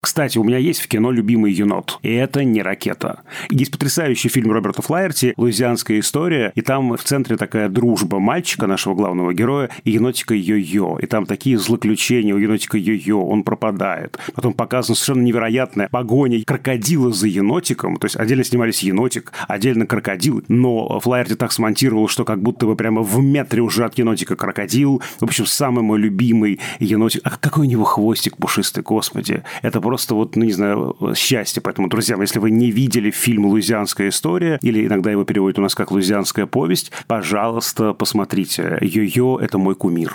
[0.00, 3.22] Кстати, у меня есть в кино любимый енот, и это не ракета.
[3.50, 8.94] Есть потрясающий фильм Роберта Флайерти «Луизианская история», и там в центре такая дружба мальчика, нашего
[8.94, 11.00] главного героя, и енотика Йо-Йо.
[11.00, 14.20] И там такие злоключения у енотика Йо-Йо, он пропадает.
[14.34, 20.44] Потом показана совершенно невероятная погоня крокодила за енотиком, то есть отдельно снимались енотик, отдельно крокодил,
[20.46, 25.02] но Флайерти так смонтировал, что как будто бы прямо в метре уже от енотика крокодил.
[25.18, 27.22] В общем, самый мой любимый енотик.
[27.24, 29.42] А какой у него хвостик пушистый, господи.
[29.62, 31.62] Это просто вот, ну, не знаю, счастье.
[31.62, 35.74] Поэтому, друзья, если вы не видели фильм «Луизианская история», или иногда его переводят у нас
[35.74, 38.76] как «Луизианская повесть», пожалуйста, посмотрите.
[38.82, 40.14] Йо-Йо– это мой кумир.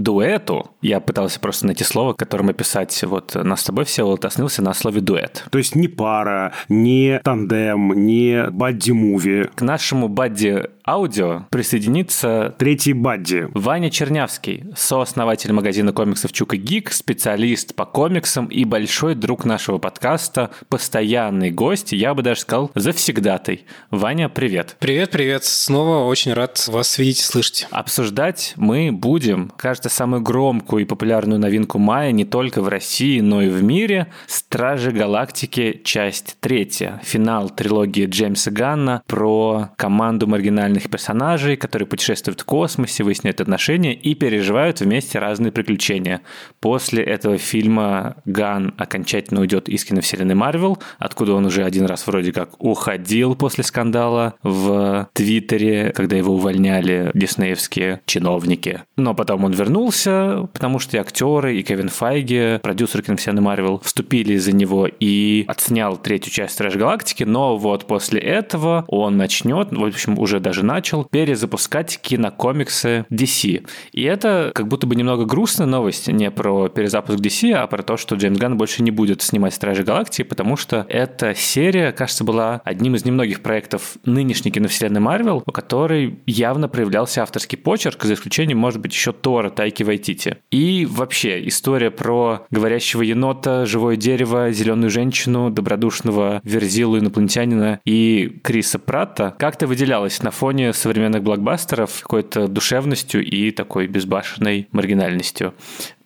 [0.00, 0.70] дуэту.
[0.82, 5.00] Я пытался просто найти слово, которым описать вот нас с тобой, все остановился на слове
[5.00, 5.44] дуэт.
[5.50, 9.50] То есть не пара, не тандем, не бадди-муви.
[9.54, 13.46] К нашему бадди аудио присоединится третий Бадди.
[13.54, 20.50] Ваня Чернявский, сооснователь магазина комиксов Чука Гик, специалист по комиксам и большой друг нашего подкаста,
[20.68, 23.66] постоянный гость, я бы даже сказал, завсегдатый.
[23.92, 24.76] Ваня, привет.
[24.80, 25.44] Привет, привет.
[25.44, 27.68] Снова очень рад вас видеть и слышать.
[27.70, 33.42] Обсуждать мы будем, кажется, самую громкую и популярную новинку мая не только в России, но
[33.42, 35.80] и в мире «Стражи Галактики.
[35.84, 37.00] Часть третья».
[37.04, 44.14] Финал трилогии Джеймса Ганна про команду маргинальных персонажей, которые путешествуют в космосе, выясняют отношения и
[44.14, 46.22] переживают вместе разные приключения.
[46.60, 52.32] После этого фильма Ган окончательно уйдет из киновселенной Марвел, откуда он уже один раз вроде
[52.32, 58.82] как уходил после скандала в Твиттере, когда его увольняли диснеевские чиновники.
[58.96, 64.36] Но потом он вернулся потому что и актеры, и Кевин Файги, продюсер киновселенной Марвел, вступили
[64.36, 69.84] за него и отснял третью часть Стражи Галактики, но вот после этого он начнет, в
[69.84, 73.66] общем, уже даже начал, перезапускать кинокомиксы DC.
[73.92, 77.96] И это как будто бы немного грустная новость, не про перезапуск DC, а про то,
[77.96, 82.60] что Джеймс Ганн больше не будет снимать Стражи Галактики, потому что эта серия, кажется, была
[82.64, 88.58] одним из немногих проектов нынешней киновселенной Марвел, у которой явно проявлялся авторский почерк, за исключением,
[88.58, 90.38] может быть, еще Тора Тайки Вайтити.
[90.50, 98.78] И вообще история про говорящего енота, живое дерево, зеленую женщину, добродушного верзилу инопланетянина и Криса
[98.78, 105.54] Пратта как-то выделялась на фоне современных блокбастеров какой-то душевностью и такой безбашенной маргинальностью.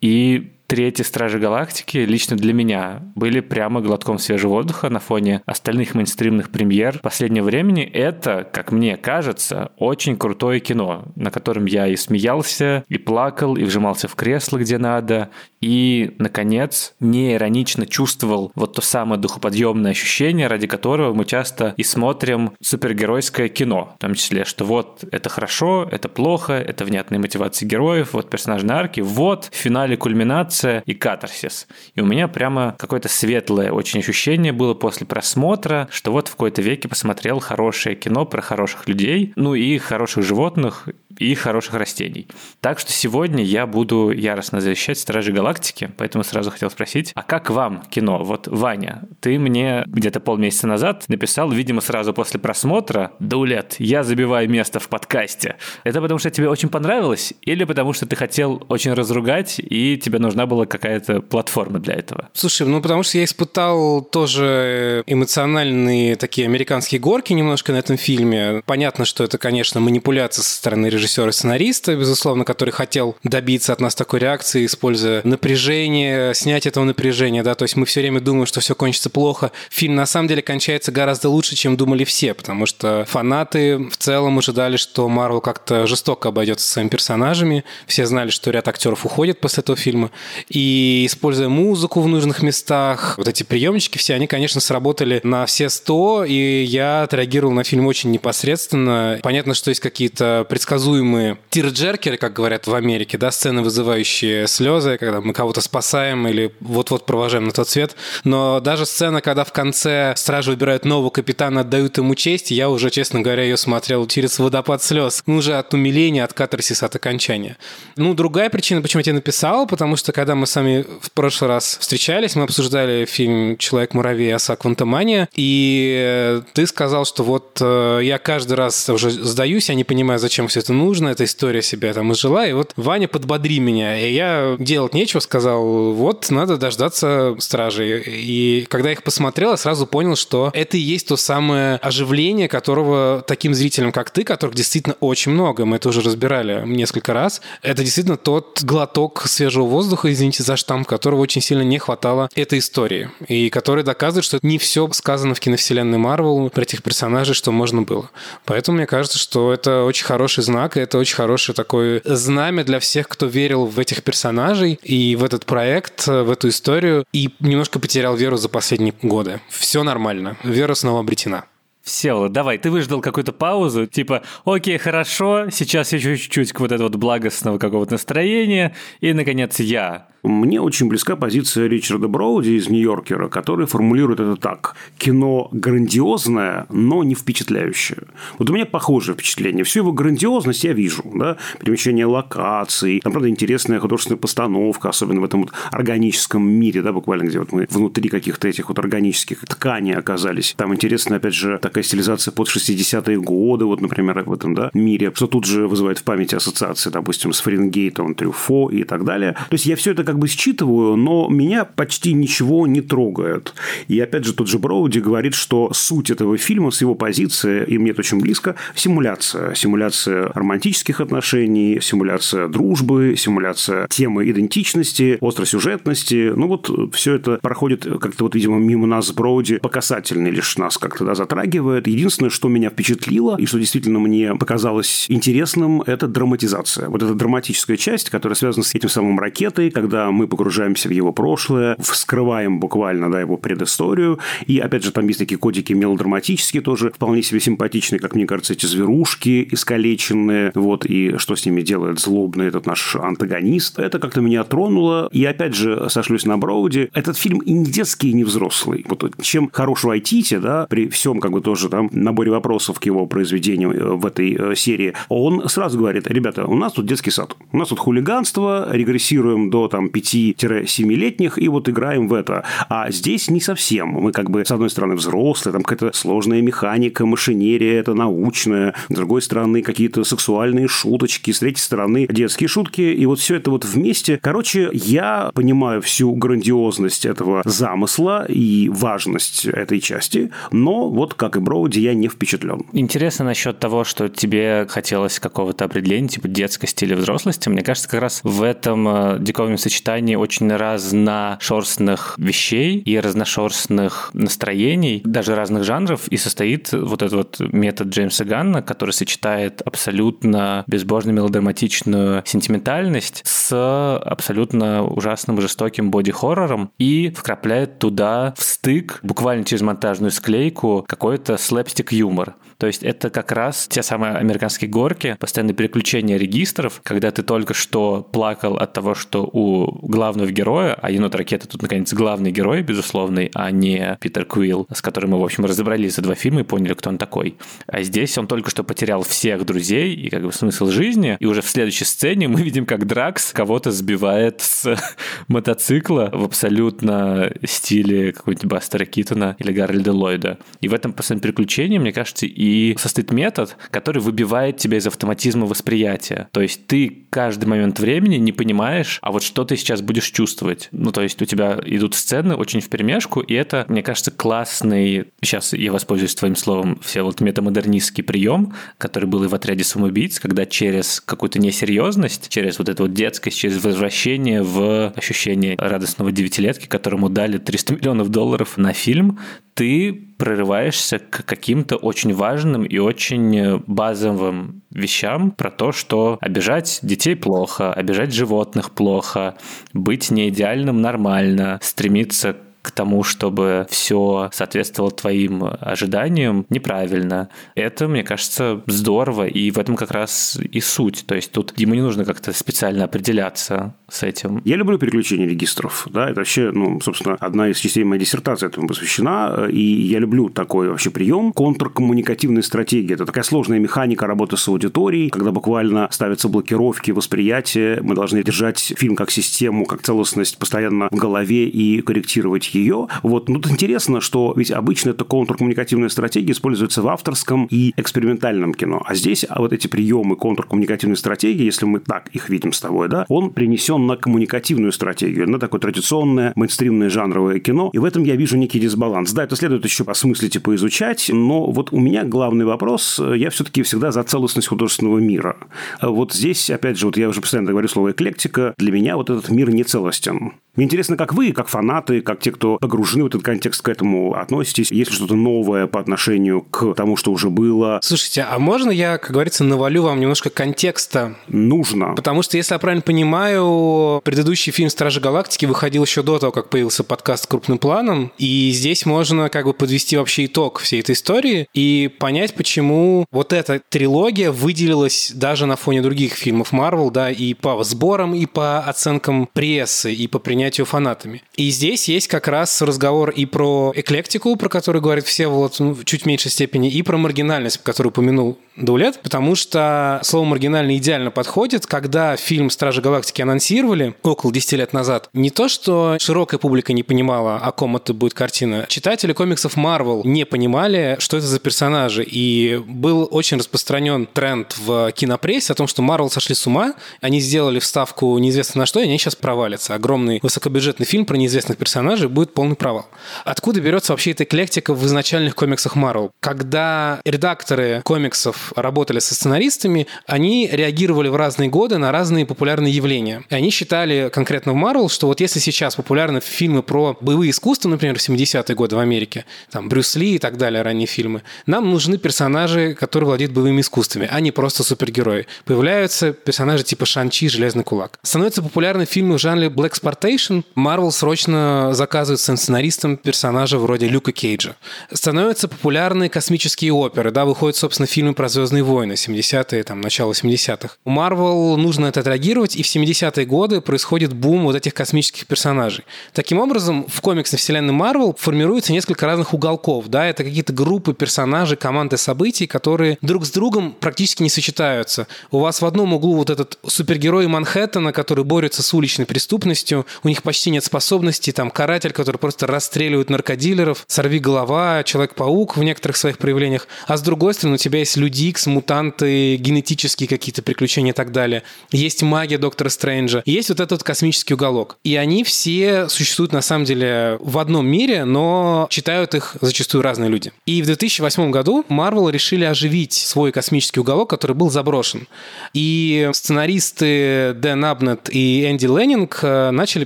[0.01, 5.95] И третьи Стражи Галактики лично для меня были прямо глотком свежего воздуха на фоне остальных
[5.95, 7.83] мейнстримных премьер последнего времени.
[7.83, 13.63] Это, как мне кажется, очень крутое кино, на котором я и смеялся, и плакал, и
[13.63, 15.29] вжимался в кресло, где надо,
[15.61, 21.83] и, наконец, не иронично чувствовал вот то самое духоподъемное ощущение, ради которого мы часто и
[21.83, 27.65] смотрим супергеройское кино, в том числе, что вот это хорошо, это плохо, это внятные мотивации
[27.65, 31.67] героев, вот персонажные арки, вот в финале кульминация кульминация и катарсис.
[31.95, 36.61] И у меня прямо какое-то светлое очень ощущение было после просмотра, что вот в какой-то
[36.61, 42.27] веке посмотрел хорошее кино про хороших людей, ну и хороших животных, и хороших растений.
[42.61, 47.49] Так что сегодня я буду яростно защищать Стражи Галактики, поэтому сразу хотел спросить, а как
[47.49, 48.23] вам кино?
[48.23, 54.49] Вот, Ваня, ты мне где-то полмесяца назад написал, видимо, сразу после просмотра, Даулет, я забиваю
[54.49, 55.55] место в подкасте.
[55.83, 60.19] Это потому что тебе очень понравилось или потому что ты хотел очень разругать и тебе
[60.19, 62.29] нужна была какая-то платформа для этого?
[62.33, 68.61] Слушай, ну потому что я испытал тоже эмоциональные такие американские горки немножко на этом фильме.
[68.65, 73.73] Понятно, что это, конечно, манипуляция со стороны режиссера режиссера и сценариста, безусловно, который хотел добиться
[73.73, 78.19] от нас такой реакции, используя напряжение, снять этого напряжения, да, то есть мы все время
[78.19, 79.51] думаем, что все кончится плохо.
[79.69, 84.39] Фильм на самом деле кончается гораздо лучше, чем думали все, потому что фанаты в целом
[84.39, 89.39] ожидали, что Марвел как-то жестоко обойдется со своими персонажами, все знали, что ряд актеров уходит
[89.39, 90.11] после этого фильма,
[90.49, 95.69] и используя музыку в нужных местах, вот эти приемчики все, они, конечно, сработали на все
[95.69, 99.19] сто, и я отреагировал на фильм очень непосредственно.
[99.21, 104.97] Понятно, что есть какие-то предсказуемые предсказуемые тирджеркеры, как говорят в Америке, да, сцены, вызывающие слезы,
[104.97, 107.95] когда мы кого-то спасаем или вот-вот провожаем на тот свет.
[108.23, 112.89] Но даже сцена, когда в конце стражи выбирают нового капитана, отдают ему честь, я уже,
[112.89, 115.23] честно говоря, ее смотрел через водопад слез.
[115.25, 117.57] Ну, уже от умиления, от катарсиса, от окончания.
[117.95, 121.49] Ну, другая причина, почему я тебе написал, потому что когда мы с вами в прошлый
[121.49, 128.17] раз встречались, мы обсуждали фильм «Человек-муравей» Оса Квантомания, и ты сказал, что вот э, я
[128.17, 132.11] каждый раз уже сдаюсь, я не понимаю, зачем все это нужно, эта история себя там
[132.13, 138.03] изжила, и вот Ваня подбодри меня, и я делать нечего, сказал, вот надо дождаться стражей.
[138.05, 143.23] И когда их посмотрел, я сразу понял, что это и есть то самое оживление, которого
[143.27, 147.83] таким зрителям, как ты, которых действительно очень много, мы это уже разбирали несколько раз, это
[147.83, 153.09] действительно тот глоток свежего воздуха, извините за штамп, которого очень сильно не хватало этой истории,
[153.27, 157.81] и который доказывает, что не все сказано в киновселенной Марвел про этих персонажей, что можно
[157.81, 158.09] было.
[158.45, 162.79] Поэтому мне кажется, что это очень хороший знак, и это очень хорошее такое знамя для
[162.79, 167.79] всех, кто верил в этих персонажей и в этот проект, в эту историю, и немножко
[167.79, 169.41] потерял веру за последние годы.
[169.49, 170.37] Все нормально.
[170.43, 171.45] Вера снова обретена.
[171.85, 176.95] Всеволод, давай, ты выждал какую-то паузу, типа, окей, хорошо, сейчас еще чуть-чуть вот этого вот
[176.95, 180.07] благостного какого-то настроения, и, наконец, я.
[180.25, 184.75] Мне очень близка позиция Ричарда Броуди из Нью-Йоркера, который формулирует это так.
[184.97, 187.99] Кино грандиозное, но не впечатляющее.
[188.39, 189.63] Вот у меня похожее впечатление.
[189.63, 191.03] Всю его грандиозность я вижу.
[191.13, 191.37] Да?
[191.59, 197.27] Перемещение локаций, там, правда, интересная художественная постановка, особенно в этом вот органическом мире, да, буквально,
[197.27, 200.53] где вот мы внутри каких-то этих вот органических тканей оказались.
[200.57, 205.11] Там интересная, опять же, такая стилизация под 60-е годы, вот, например, в этом да, мире,
[205.13, 209.33] что тут же вызывает в памяти ассоциации, допустим, с Фаренгейтом, Трюфо и так далее.
[209.33, 213.53] То есть я все это как бы считываю, но меня почти ничего не трогает.
[213.87, 217.77] И опять же, тот же Броуди говорит, что суть этого фильма с его позиции, и
[217.77, 219.53] мне это очень близко, симуляция.
[219.55, 226.31] Симуляция романтических отношений, симуляция дружбы, симуляция темы идентичности, остросюжетности.
[226.35, 230.57] Ну вот все это проходит как-то вот, видимо, мимо нас с Броуди по касательной лишь
[230.57, 231.87] нас как-то да, затрагивает.
[231.87, 236.89] Единственное, что меня впечатлило и что действительно мне показалось интересным, это драматизация.
[236.89, 241.11] Вот эта драматическая часть, которая связана с этим самым ракетой, когда мы погружаемся в его
[241.11, 244.19] прошлое, вскрываем буквально да, его предысторию.
[244.45, 248.53] И, опять же, там есть такие кодики мелодраматические тоже, вполне себе симпатичные, как мне кажется,
[248.53, 253.79] эти зверушки искалеченные, вот, и что с ними делает злобный этот наш антагонист.
[253.79, 255.09] Это как-то меня тронуло.
[255.11, 256.89] И, опять же, сошлюсь на Броуди.
[256.93, 258.85] Этот фильм и не детский, и не взрослый.
[258.87, 263.05] Вот чем хорошего Айтити, да, при всем, как бы, тоже там наборе вопросов к его
[263.05, 267.35] произведению э, в этой э, серии, он сразу говорит, ребята, у нас тут детский сад.
[267.51, 272.43] У нас тут хулиганство, регрессируем до там 5-7-летних, и вот играем в это.
[272.69, 273.89] А здесь не совсем.
[273.89, 278.93] Мы как бы, с одной стороны, взрослые, там какая-то сложная механика, машинерия, это научная, с
[278.93, 283.65] другой стороны, какие-то сексуальные шуточки, с третьей стороны, детские шутки, и вот все это вот
[283.65, 284.19] вместе.
[284.21, 291.39] Короче, я понимаю всю грандиозность этого замысла и важность этой части, но вот, как и
[291.39, 292.63] Броуди, я не впечатлен.
[292.73, 297.49] Интересно насчет того, что тебе хотелось какого-то определения, типа детскости или взрослости.
[297.49, 305.01] Мне кажется, как раз в этом э, диковинном сочетании очень разношерстных вещей и разношерстных настроений,
[305.03, 311.11] даже разных жанров, и состоит вот этот вот метод Джеймса Ганна, который сочетает абсолютно безбожно
[311.11, 320.11] мелодраматичную сентиментальность с абсолютно ужасным жестоким боди-хоррором и вкрапляет туда в стык, буквально через монтажную
[320.11, 322.35] склейку, какой-то слэпстик-юмор.
[322.57, 327.53] То есть это как раз те самые американские горки, постоянное переключение регистров, когда ты только
[327.53, 332.61] что плакал от того, что у главного героя, а енот ракеты тут, наконец, главный герой,
[332.61, 336.43] безусловный, а не Питер Куилл, с которым мы, в общем, разобрались за два фильма и
[336.43, 337.35] поняли, кто он такой.
[337.67, 341.41] А здесь он только что потерял всех друзей и как бы смысл жизни, и уже
[341.41, 344.77] в следующей сцене мы видим, как Дракс кого-то сбивает с
[345.27, 350.39] мотоцикла в абсолютно стиле какого-нибудь Бастера Китона или Гарольда Ллойда.
[350.61, 352.44] И в этом постоянном переключении, мне кажется, и
[352.77, 356.27] состоит метод, который выбивает тебя из автоматизма восприятия.
[356.31, 360.69] То есть ты каждый момент времени не понимаешь, а вот что ты сейчас будешь чувствовать.
[360.71, 365.05] Ну, то есть у тебя идут сцены очень в перемешку, и это, мне кажется, классный,
[365.21, 370.19] сейчас я воспользуюсь твоим словом, все вот метамодернистский прием, который был и в отряде самоубийц,
[370.19, 376.67] когда через какую-то несерьезность, через вот эту вот детскость, через возвращение в ощущение радостного девятилетки,
[376.67, 379.19] которому дали 300 миллионов долларов на фильм,
[379.55, 387.15] ты прорываешься к каким-то очень важным и очень базовым вещам про то, что обижать детей
[387.15, 389.35] плохо, обижать животных плохо,
[389.73, 392.35] быть неидеальным нормально, стремиться
[392.65, 397.29] к тому, чтобы все соответствовало твоим ожиданиям, неправильно.
[397.55, 401.05] Это, мне кажется, здорово, и в этом как раз и суть.
[401.07, 404.41] То есть тут ему не нужно как-то специально определяться с этим.
[404.45, 408.67] Я люблю переключение регистров, да, это вообще, ну, собственно, одна из частей моей диссертации этому
[408.67, 412.93] посвящена, и я люблю такой вообще прием контркоммуникативной стратегии.
[412.93, 418.73] Это такая сложная механика работы с аудиторией, когда буквально ставятся блокировки восприятия, мы должны держать
[418.75, 422.87] фильм как систему, как целостность постоянно в голове и корректировать ее.
[423.03, 428.53] Вот, ну, тут интересно, что ведь обычно эта контркоммуникативная стратегия используется в авторском и экспериментальном
[428.53, 432.61] кино, а здесь а вот эти приемы контркоммуникативной стратегии, если мы так их видим с
[432.61, 437.83] тобой, да, он принесен на коммуникативную стратегию, на такое традиционное мейнстримное жанровое кино, и в
[437.83, 439.11] этом я вижу некий дисбаланс.
[439.13, 443.63] Да, это следует еще осмыслить и поизучать, но вот у меня главный вопрос, я все-таки
[443.63, 445.37] всегда за целостность художественного мира.
[445.81, 449.29] Вот здесь, опять же, вот я уже постоянно говорю слово эклектика, для меня вот этот
[449.29, 450.33] мир не целостен.
[450.55, 454.15] Мне интересно, как вы, как фанаты, как те, кто погружены в этот контекст к этому
[454.15, 457.79] относитесь, есть ли что-то новое по отношению к тому, что уже было?
[457.83, 461.15] Слушайте, а можно я, как говорится, навалю вам немножко контекста?
[461.27, 461.93] Нужно.
[461.95, 466.49] Потому что, если я правильно понимаю, предыдущий фильм «Стражи Галактики» выходил еще до того, как
[466.49, 471.47] появился подкаст крупным планом, и здесь можно как бы подвести вообще итог всей этой истории
[471.53, 477.33] и понять, почему вот эта трилогия выделилась даже на фоне других фильмов Марвел, да, и
[477.33, 481.23] по сборам, и по оценкам прессы, и по принятию фанатами.
[481.35, 485.73] И здесь есть как раз разговор и про эклектику, про которую говорит все вот ну,
[485.73, 491.11] в чуть меньшей степени, и про маргинальность, которую упомянул Даулет, потому что слово «маргинально» идеально
[491.11, 495.09] подходит, когда фильм «Стражи Галактики» анонсировали около 10 лет назад.
[495.13, 498.65] Не то, что широкая публика не понимала, о ком это будет картина.
[498.69, 502.05] Читатели комиксов Marvel не понимали, что это за персонажи.
[502.07, 507.19] И был очень распространен тренд в кинопрессе о том, что Marvel сошли с ума, они
[507.19, 509.75] сделали вставку неизвестно на что, и они сейчас провалятся.
[509.75, 512.87] Огромный высокобюджетный фильм про неизвестных персонажей будет полный провал.
[513.23, 516.11] Откуда берется вообще эта эклектика в изначальных комиксах Marvel?
[516.19, 523.23] Когда редакторы комиксов работали со сценаристами, они реагировали в разные годы на разные популярные явления.
[523.29, 527.69] И они считали конкретно в Marvel, что вот если сейчас популярны фильмы про боевые искусства,
[527.69, 531.69] например, в 70-е годы в Америке, там Брюс Ли и так далее, ранние фильмы, нам
[531.69, 535.27] нужны персонажи, которые владеют боевыми искусствами, а не просто супергерои.
[535.45, 537.99] Появляются персонажи типа Шанчи, Железный кулак.
[538.03, 540.43] Становятся популярны фильмы в жанре Black Spartation,
[540.91, 544.55] срочно заказывает сценаристам персонажа вроде Люка Кейджа.
[544.93, 550.75] Становятся популярны космические оперы, да, выходят, собственно, фильмы про Звездные войны, 70-е, там, начало 70-х.
[550.85, 555.85] У Marvel нужно это отреагировать, и в 70-е годы происходит бум вот этих космических персонажей.
[556.13, 561.57] Таким образом, в комиксной вселенной Marvel формируется несколько разных уголков, да, это какие-то группы персонажей,
[561.57, 565.07] команды событий, которые друг с другом практически не сочетаются.
[565.31, 570.07] У вас в одном углу вот этот супергерой Манхэттена, который борется с уличной преступностью, у
[570.07, 575.97] них почти нет способностей, там каратель, который просто расстреливает наркодилеров, сорви голова, Человек-паук в некоторых
[575.97, 580.91] своих проявлениях, а с другой стороны у тебя есть люди Икс, мутанты, генетические какие-то приключения
[580.91, 581.43] и так далее.
[581.71, 584.77] Есть магия Доктора Стрэнджа, есть вот этот космический уголок.
[584.83, 590.09] И они все существуют на самом деле в одном мире, но читают их зачастую разные
[590.09, 590.31] люди.
[590.45, 595.07] И в 2008 году Marvel решили оживить свой космический уголок, который был заброшен.
[595.53, 599.85] И сценаристы Дэн Абнет и Энди Леннинг э, начали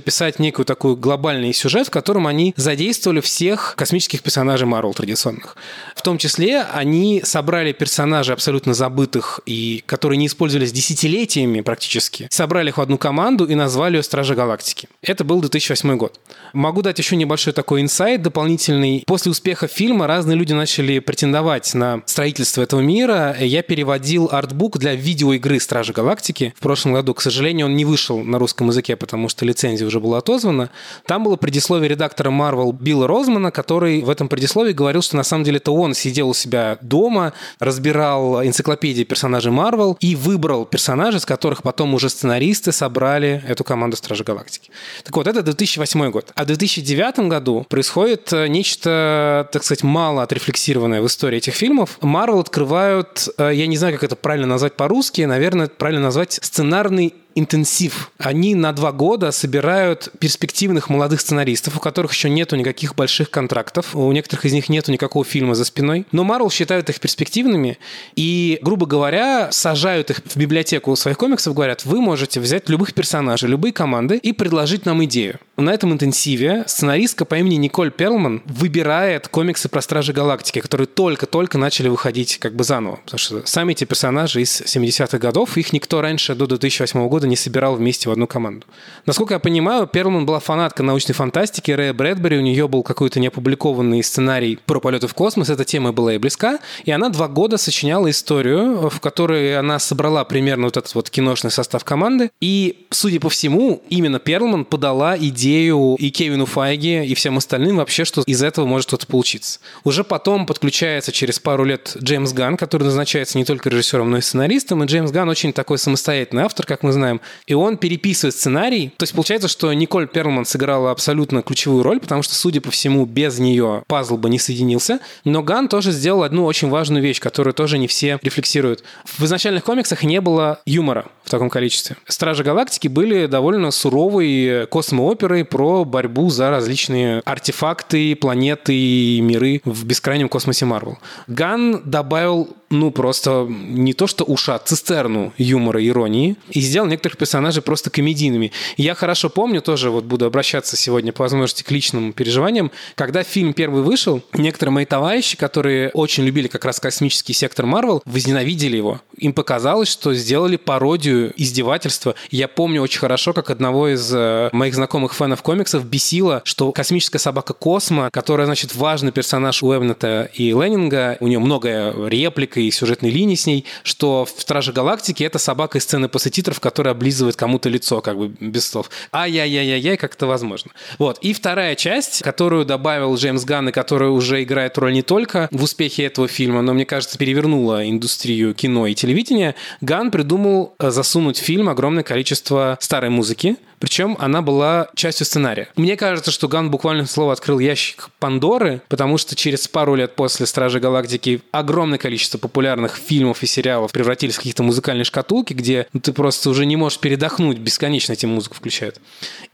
[0.00, 5.54] писать некую такой глобальный сюжет, в котором они задействовали всех космических персонажей Марвел традиционных.
[5.94, 12.70] В том числе они собрали персонажей абсолютно забытых и которые не использовались десятилетиями практически, собрали
[12.70, 14.88] их в одну команду и назвали ее Стражи Галактики.
[15.02, 16.18] Это был 2008 год.
[16.54, 19.04] Могу дать еще небольшой такой инсайт дополнительный.
[19.06, 23.36] После успеха фильма разные люди начали претендовать на строительство этого мира.
[23.38, 27.12] Я переводил артбук для видеоигры Стражи Галактики в прошлом году.
[27.12, 30.70] К сожалению, он не вышел на русском языке, потому что лицензия уже была отозвана.
[31.04, 35.44] Там было предисловие редактора Marvel Билла Розмана, который в этом предисловии говорил, что на самом
[35.44, 41.26] деле это он сидел у себя дома, разбирал энциклопедии персонажей Marvel и выбрал персонажей, из
[41.26, 44.70] которых потом уже сценаристы собрали эту команду Стражи Галактики.
[45.04, 46.32] Так вот, это 2008 год.
[46.34, 51.98] А в 2009 году происходит э, нечто, так сказать, мало отрефлексированное в истории этих фильмов.
[52.00, 57.14] Marvel открывают, э, я не знаю, как это правильно назвать по-русски, наверное, правильно назвать сценарный
[57.34, 58.10] интенсив.
[58.18, 63.94] Они на два года собирают перспективных молодых сценаристов, у которых еще нету никаких больших контрактов,
[63.94, 67.78] у некоторых из них нету никакого фильма за спиной, но Марвел считают их перспективными
[68.16, 73.48] и, грубо говоря, сажают их в библиотеку своих комиксов, говорят, вы можете взять любых персонажей,
[73.48, 75.38] любые команды и предложить нам идею.
[75.56, 81.58] на этом интенсиве сценаристка по имени Николь Перлман выбирает комиксы про Стражи Галактики, которые только-только
[81.58, 82.96] начали выходить как бы заново.
[83.04, 87.36] Потому что сами эти персонажи из 70-х годов, их никто раньше до 2008 года не
[87.36, 88.66] собирал вместе в одну команду.
[89.06, 94.02] Насколько я понимаю, Перлман была фанатка научной фантастики, Рэя Брэдбери, у нее был какой-то неопубликованный
[94.02, 98.10] сценарий про полеты в космос, эта тема была ей близка, и она два года сочиняла
[98.10, 103.28] историю, в которой она собрала примерно вот этот вот киношный состав команды, и, судя по
[103.28, 108.66] всему, именно Перлман подала идею и Кевину Файге, и всем остальным вообще, что из этого
[108.66, 109.60] может что-то получиться.
[109.84, 114.20] Уже потом подключается через пару лет Джеймс Ган, который назначается не только режиссером, но и
[114.20, 117.09] сценаристом, и Джеймс Ган очень такой самостоятельный автор, как мы знаем,
[117.46, 118.92] и он переписывает сценарий.
[118.96, 123.06] То есть получается, что Николь Перлман сыграла абсолютно ключевую роль, потому что, судя по всему,
[123.06, 125.00] без нее пазл бы не соединился.
[125.24, 128.84] Но Ган тоже сделал одну очень важную вещь, которую тоже не все рефлексируют.
[129.04, 131.96] В изначальных комиксах не было юмора в таком количестве.
[132.06, 139.84] Стражи Галактики были довольно суровой космооперой про борьбу за различные артефакты, планеты и миры в
[139.84, 140.98] бескрайнем космосе Марвел.
[141.26, 147.18] Ган добавил ну, просто не то что уша, а цистерну юмора иронии, и сделал некоторых
[147.18, 148.52] персонажей просто комедийными.
[148.76, 153.54] Я хорошо помню, тоже вот буду обращаться сегодня по возможности к личным переживаниям, когда фильм
[153.54, 159.00] первый вышел, некоторые мои товарищи, которые очень любили как раз космический сектор Марвел, возненавидели его.
[159.18, 162.14] Им показалось, что сделали пародию издевательства.
[162.30, 167.18] Я помню очень хорошо, как одного из э, моих знакомых фенов комиксов бесило, что космическая
[167.18, 173.10] собака Космо, которая, значит, важный персонаж Уэбнета и Леннинга, у нее много реплик и сюжетной
[173.10, 177.36] линии с ней, что в «Страже Галактики» это собака из сцены после титров, которая облизывает
[177.36, 178.90] кому-то лицо, как бы без слов.
[179.12, 180.72] Ай-яй-яй-яй, как это возможно.
[180.98, 181.18] Вот.
[181.18, 185.62] И вторая часть, которую добавил Джеймс Ганн, и которая уже играет роль не только в
[185.62, 191.38] успехе этого фильма, но, мне кажется, перевернула индустрию кино и телевидения, Ган придумал э, засунуть
[191.38, 195.68] в фильм огромное количество старой музыки, причем она была частью сценария.
[195.74, 200.46] Мне кажется, что Ган буквально слово открыл ящик Пандоры, потому что через пару лет после
[200.46, 206.00] «Стражи Галактики» огромное количество популярных фильмов и сериалов превратились в какие-то музыкальные шкатулки, где ну,
[206.00, 209.00] ты просто уже не можешь передохнуть, бесконечно эти музыку включают.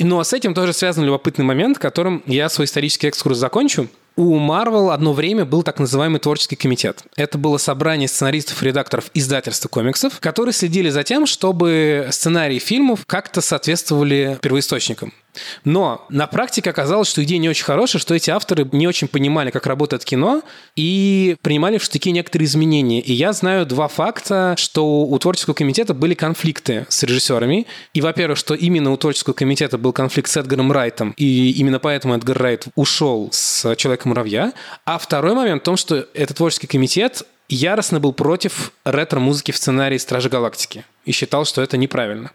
[0.00, 3.88] Ну а с этим тоже связан любопытный момент, которым я свой исторический экскурс закончу.
[4.18, 7.02] У Marvel одно время был так называемый творческий комитет.
[7.16, 13.42] Это было собрание сценаристов редакторов издательства комиксов, которые следили за тем, чтобы сценарии фильмов как-то
[13.42, 15.12] соответствовали первоисточникам.
[15.64, 19.50] Но на практике оказалось, что идея не очень хорошая, что эти авторы не очень понимали,
[19.50, 20.42] как работает кино,
[20.74, 23.00] и принимали в штыки некоторые изменения.
[23.00, 27.66] И я знаю два факта, что у творческого комитета были конфликты с режиссерами.
[27.94, 32.14] И, во-первых, что именно у творческого комитета был конфликт с Эдгаром Райтом, и именно поэтому
[32.14, 34.52] Эдгар Райт ушел с «Человека-муравья».
[34.84, 39.98] А второй момент в том, что этот творческий комитет яростно был против ретро-музыки в сценарии
[39.98, 42.32] «Стражи Галактики» и считал, что это неправильно.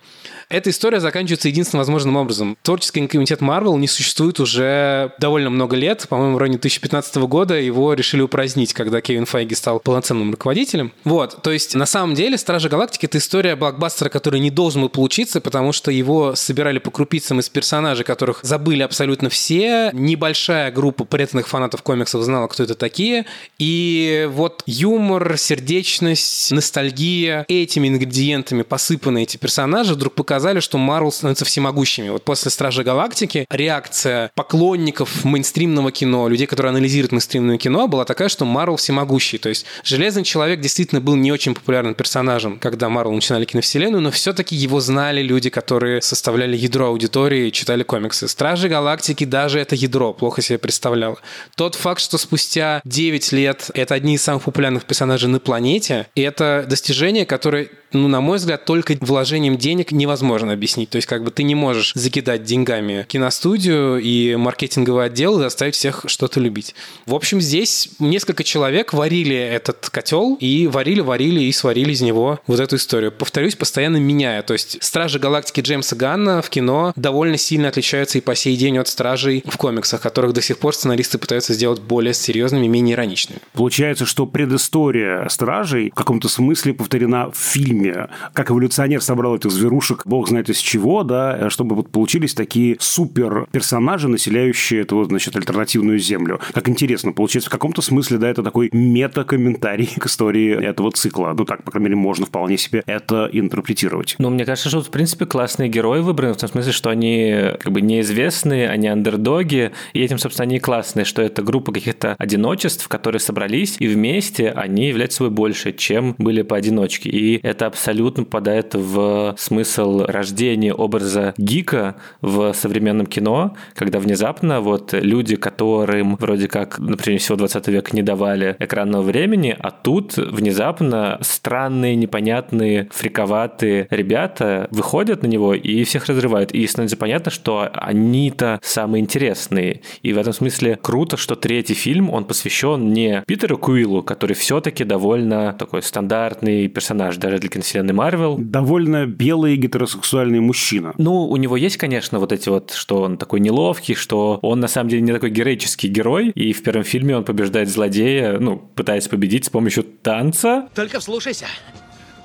[0.52, 2.58] Эта история заканчивается единственным возможным образом.
[2.62, 6.06] Творческий комитет Marvel не существует уже довольно много лет.
[6.10, 10.92] По-моему, в районе 2015 года его решили упразднить, когда Кевин Файги стал полноценным руководителем.
[11.06, 14.90] Вот, то есть на самом деле «Стражи Галактики»— это история блокбастера, который не должен был
[14.90, 19.92] получиться, потому что его собирали по крупицам из персонажей, которых забыли абсолютно все.
[19.94, 23.26] Небольшая группа преданных фанатов комиксов знала, кто это такие.
[23.58, 31.12] И вот юмор, сердечность, ностальгия этими ингредиентами посыпаны эти персонажи вдруг показали показали, что Марвел
[31.12, 32.10] становится всемогущими.
[32.10, 38.28] Вот после Стражи Галактики реакция поклонников мейнстримного кино, людей, которые анализируют мейнстримное кино, была такая,
[38.28, 39.38] что Марвел всемогущий.
[39.38, 44.10] То есть Железный Человек действительно был не очень популярным персонажем, когда Марвел начинали киновселенную, но
[44.10, 48.28] все-таки его знали люди, которые составляли ядро аудитории и читали комиксы.
[48.28, 51.20] Стражи Галактики даже это ядро плохо себе представляло.
[51.56, 56.22] Тот факт, что спустя 9 лет это одни из самых популярных персонажей на планете, и
[56.22, 60.90] это достижение, которое ну, на мой взгляд, только вложением денег невозможно объяснить.
[60.90, 65.76] То есть, как бы ты не можешь закидать деньгами киностудию и маркетинговый отдел и заставить
[65.76, 66.76] всех что-то любить.
[67.06, 72.40] В общем, здесь несколько человек варили этот котел и варили, варили и сварили из него
[72.48, 73.12] вот эту историю.
[73.12, 74.42] Повторюсь, постоянно меняя.
[74.44, 78.78] То есть, Стражи Галактики Джеймса Ганна в кино довольно сильно отличаются и по сей день
[78.78, 83.40] от Стражей в комиксах, которых до сих пор сценаристы пытаются сделать более серьезными, менее ироничными.
[83.54, 90.04] Получается, что предыстория Стражей в каком-то смысле повторена в фильме, как эволюционер собрал этих зверушек,
[90.06, 96.00] бог знает из чего, да, чтобы вот получились такие супер персонажи, населяющие эту, значит, альтернативную
[96.00, 96.40] землю.
[96.54, 101.34] Как интересно, получается, в каком-то смысле, да, это такой мета-комментарий к истории этого цикла.
[101.38, 104.16] Ну, так, по крайней мере, можно вполне себе это интерпретировать.
[104.20, 107.72] Ну, мне кажется, что, в принципе, классные герои выбраны, в том смысле, что они как
[107.72, 113.20] бы неизвестные, они андердоги, и этим, собственно, они классные, что это группа каких-то одиночеств, которые
[113.20, 117.10] собрались, и вместе они являются собой больше, чем были поодиночке.
[117.10, 124.94] И это абсолютно попадает в смысл рождения образа гика в современном кино, когда внезапно вот
[124.94, 131.18] люди, которым вроде как, например, всего 20 века не давали экранного времени, а тут внезапно
[131.22, 136.52] странные, непонятные, фриковатые ребята выходят на него и всех разрывают.
[136.52, 139.82] И становится понятно, что они-то самые интересные.
[140.04, 144.84] И в этом смысле круто, что третий фильм, он посвящен не Питеру Куиллу, который все-таки
[144.84, 148.38] довольно такой стандартный персонаж даже для киновселенной Марвел.
[148.38, 150.94] Довольно белый гетеросексуальный мужчина.
[150.98, 154.68] Ну, у него есть, конечно, вот эти вот, что он такой неловкий, что он на
[154.68, 159.08] самом деле не такой героический герой, и в первом фильме он побеждает злодея, ну, пытаясь
[159.08, 160.70] победить с помощью танца.
[160.76, 161.46] Только вслушайся.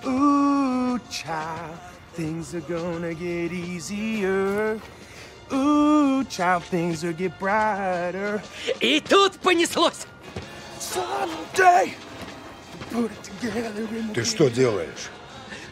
[0.05, 1.79] Ooh, child,
[2.17, 4.81] things are gonna get easier.
[5.53, 8.41] Ooh, child, things will get brighter.
[8.81, 10.07] И тут понеслось.
[10.79, 11.91] Someday,
[12.93, 15.11] put it together in Ты что делаешь?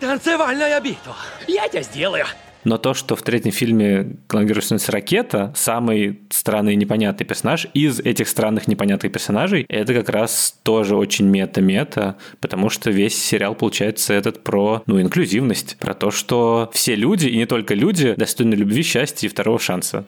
[0.05, 1.17] Танцевальная битва.
[1.47, 2.27] Я тебя сделаю.
[2.65, 8.29] Но то, что в третьем фильме становится ракета, самый странный и непонятный персонаж из этих
[8.29, 14.45] странных непонятных персонажей, это как раз тоже очень мета-мета, потому что весь сериал получается этот
[14.45, 19.27] про, ну, инклюзивность, про то, что все люди, и не только люди, достойны любви, счастья
[19.27, 20.05] и второго шанса.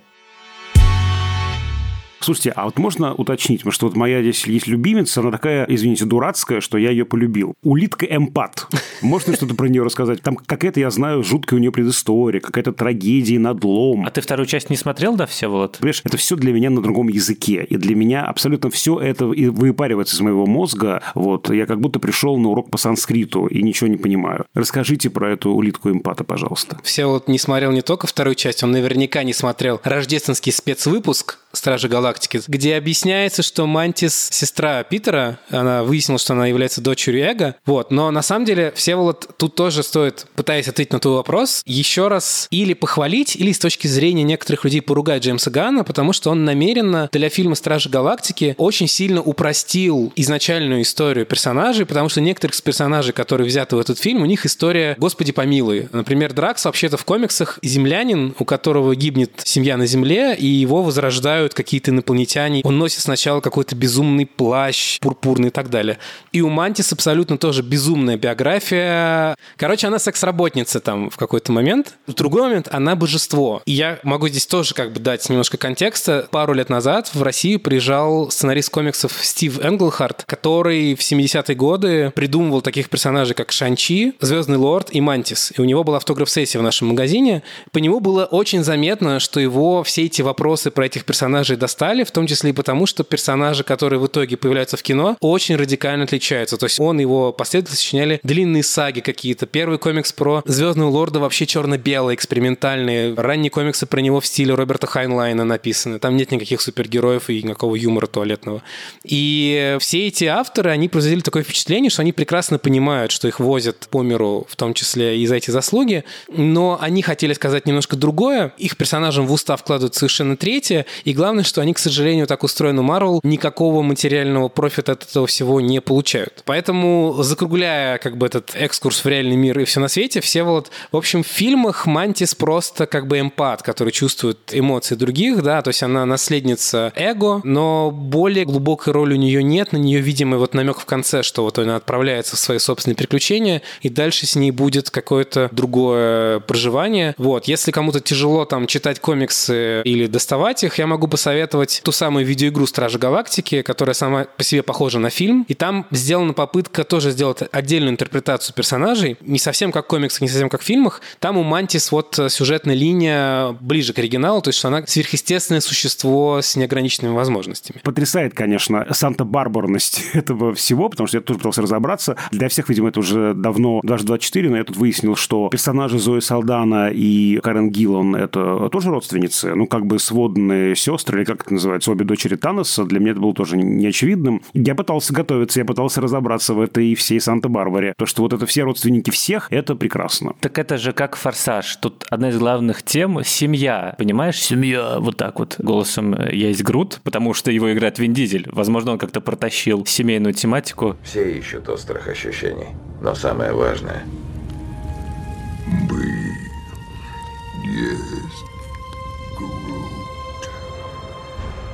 [2.26, 6.06] Слушайте, а вот можно уточнить, потому что вот моя здесь есть любимица, она такая, извините,
[6.06, 7.54] дурацкая, что я ее полюбил.
[7.62, 8.66] Улитка эмпат.
[9.00, 10.22] Можно что-то про нее рассказать?
[10.22, 14.04] Там какая-то, я знаю, жуткая у нее предыстория, какая-то трагедия, надлом.
[14.04, 15.78] А ты вторую часть не смотрел, да, все вот?
[15.78, 17.64] Понимаешь, это все для меня на другом языке.
[17.64, 21.04] И для меня абсолютно все это и выпаривается из моего мозга.
[21.14, 24.46] Вот, я как будто пришел на урок по санскриту и ничего не понимаю.
[24.52, 26.80] Расскажите про эту улитку эмпата, пожалуйста.
[26.82, 31.88] Все вот не смотрел не только вторую часть, он наверняка не смотрел рождественский спецвыпуск Стражи
[31.88, 37.90] Галактики, где объясняется, что Мантис– сестра Питера, она выяснила, что она является дочерью Эго, вот,
[37.90, 42.08] но на самом деле, все вот тут тоже стоит, пытаясь ответить на твой вопрос, еще
[42.08, 46.44] раз или похвалить, или с точки зрения некоторых людей поругать Джеймса Ганна, потому что он
[46.44, 53.12] намеренно для фильма «Стражи Галактики» очень сильно упростил изначальную историю персонажей, потому что некоторых персонажей,
[53.12, 55.88] которые взяты в этот фильм, у них история «Господи помилуй».
[55.92, 61.45] Например, Дракс вообще-то в комиксах землянин, у которого гибнет семья на Земле, и его возрождают
[61.54, 62.60] какие-то инопланетяне.
[62.64, 65.98] Он носит сначала какой-то безумный плащ, пурпурный и так далее.
[66.32, 69.36] И у Мантис абсолютно тоже безумная биография.
[69.56, 71.94] Короче, она секс-работница там в какой-то момент.
[72.06, 73.62] В другой момент она божество.
[73.66, 76.28] И я могу здесь тоже как бы дать немножко контекста.
[76.30, 82.62] Пару лет назад в Россию приезжал сценарист комиксов Стив Энглхарт, который в 70-е годы придумывал
[82.62, 85.52] таких персонажей, как Шанчи, Звездный Лорд и Мантис.
[85.56, 87.42] И у него была автограф-сессия в нашем магазине.
[87.72, 92.02] По нему было очень заметно, что его все эти вопросы про этих персонажей персонажей достали,
[92.02, 96.04] в том числе и потому, что персонажи, которые в итоге появляются в кино, очень радикально
[96.04, 96.56] отличаются.
[96.56, 99.44] То есть он, его последователи сочиняли длинные саги какие-то.
[99.44, 103.14] Первый комикс про Звездного Лорда вообще черно-белый, экспериментальный.
[103.14, 105.98] Ранние комиксы про него в стиле Роберта Хайнлайна написаны.
[105.98, 108.62] Там нет никаких супергероев и никакого юмора туалетного.
[109.04, 113.88] И все эти авторы, они произвели такое впечатление, что они прекрасно понимают, что их возят
[113.90, 118.54] по миру, в том числе и за эти заслуги, но они хотели сказать немножко другое.
[118.56, 122.80] Их персонажам в уста вкладывают совершенно третье, и главное что они, к сожалению, так устроены
[122.80, 126.42] Marvel, никакого материального профита от этого всего не получают.
[126.44, 130.70] Поэтому, закругляя как бы этот экскурс в реальный мир и все на свете, все вот,
[130.92, 135.68] в общем, в фильмах Мантис просто как бы эмпат, который чувствует эмоции других, да, то
[135.68, 140.54] есть она наследница эго, но более глубокой роли у нее нет, на нее, видимо, вот
[140.54, 144.50] намек в конце, что вот она отправляется в свои собственные приключения, и дальше с ней
[144.50, 147.14] будет какое-то другое проживание.
[147.18, 152.24] Вот, если кому-то тяжело там читать комиксы или доставать их, я могу посоветовать ту самую
[152.26, 155.44] видеоигру «Стражи Галактики», которая сама по себе похожа на фильм.
[155.48, 159.16] И там сделана попытка тоже сделать отдельную интерпретацию персонажей.
[159.20, 161.00] Не совсем как в комиксах, не совсем как в фильмах.
[161.18, 166.40] Там у Мантис вот сюжетная линия ближе к оригиналу, то есть что она сверхъестественное существо
[166.42, 167.80] с неограниченными возможностями.
[167.82, 172.16] Потрясает, конечно, санта-барбарность этого всего, потому что я тоже пытался разобраться.
[172.30, 176.20] Для всех, видимо, это уже давно, даже 24, но я тут выяснил, что персонажи Зои
[176.20, 181.42] Салдана и Карен Гиллан— это тоже родственницы, ну, как бы сводные сестры, сестры, или как
[181.42, 184.42] это называется, обе дочери Таноса, для меня это было тоже неочевидным.
[184.54, 187.94] Я пытался готовиться, я пытался разобраться в этой всей Санта-Барбаре.
[187.96, 190.34] То, что вот это все родственники всех, это прекрасно.
[190.40, 191.76] Так это же как «Форсаж».
[191.76, 193.94] Тут одна из главных тем— семья.
[193.98, 194.40] Понимаешь?
[194.40, 194.98] Семья.
[194.98, 198.48] Вот так вот голосом есть Грут, потому что его играет Вин Дизель.
[198.50, 200.96] Возможно, он как-то протащил семейную тематику.
[201.02, 202.68] Все ищут острых ощущений.
[203.00, 204.04] Но самое важное—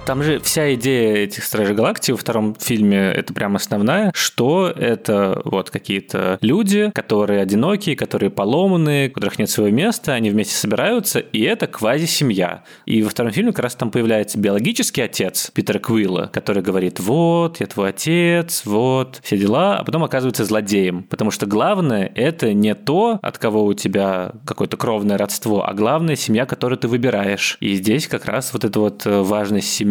[0.05, 5.41] Там же вся идея этих Стражей Галактики во втором фильме, это прям основная, что это
[5.45, 11.21] вот какие-то люди, которые одинокие, которые поломанные, у которых нет своего места, они вместе собираются,
[11.21, 12.65] и это квази-семья.
[12.85, 17.61] И во втором фильме как раз там появляется биологический отец Питера Квилла, который говорит, вот,
[17.61, 21.05] я твой отец, вот, все дела, а потом оказывается злодеем.
[21.05, 26.17] Потому что главное– это не то, от кого у тебя какое-то кровное родство, а главное–
[26.17, 27.57] семья, которую ты выбираешь.
[27.61, 29.23] И здесь как раз вот эта вот э,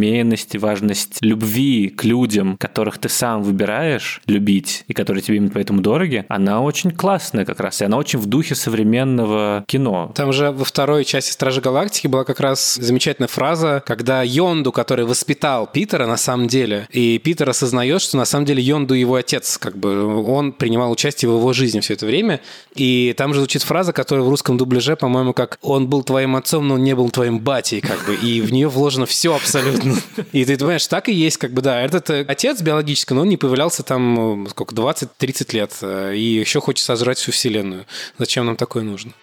[0.02, 5.52] важность семейности, важность любви к людям, которых ты сам выбираешь любить и которые тебе именно
[5.54, 10.12] поэтому дороги, она очень классная как раз, и она очень в духе современного кино.
[10.16, 15.06] Там же во второй части Стражи Галактики была как раз замечательная фраза, когда Йонду, который
[15.06, 19.58] воспитал Питера на самом деле, и Питер осознает, что на самом деле Йонду его отец,
[19.58, 22.42] как бы он принимал участие в его жизни все это время,
[22.76, 26.68] и там же звучит фраза, которая в русском дубляже, по-моему, как «он был твоим отцом,
[26.68, 29.91] но не был твоим батей», как бы, и в нее вложено все абсолютно.
[30.32, 33.30] И ты понимаешь, так и есть, как бы, да, этот э, отец биологически, но он
[33.30, 37.86] не появлялся там, э, сколько, 20-30 лет, э, и еще хочет сожрать всю вселенную.
[38.18, 39.14] Зачем нам такое нужно?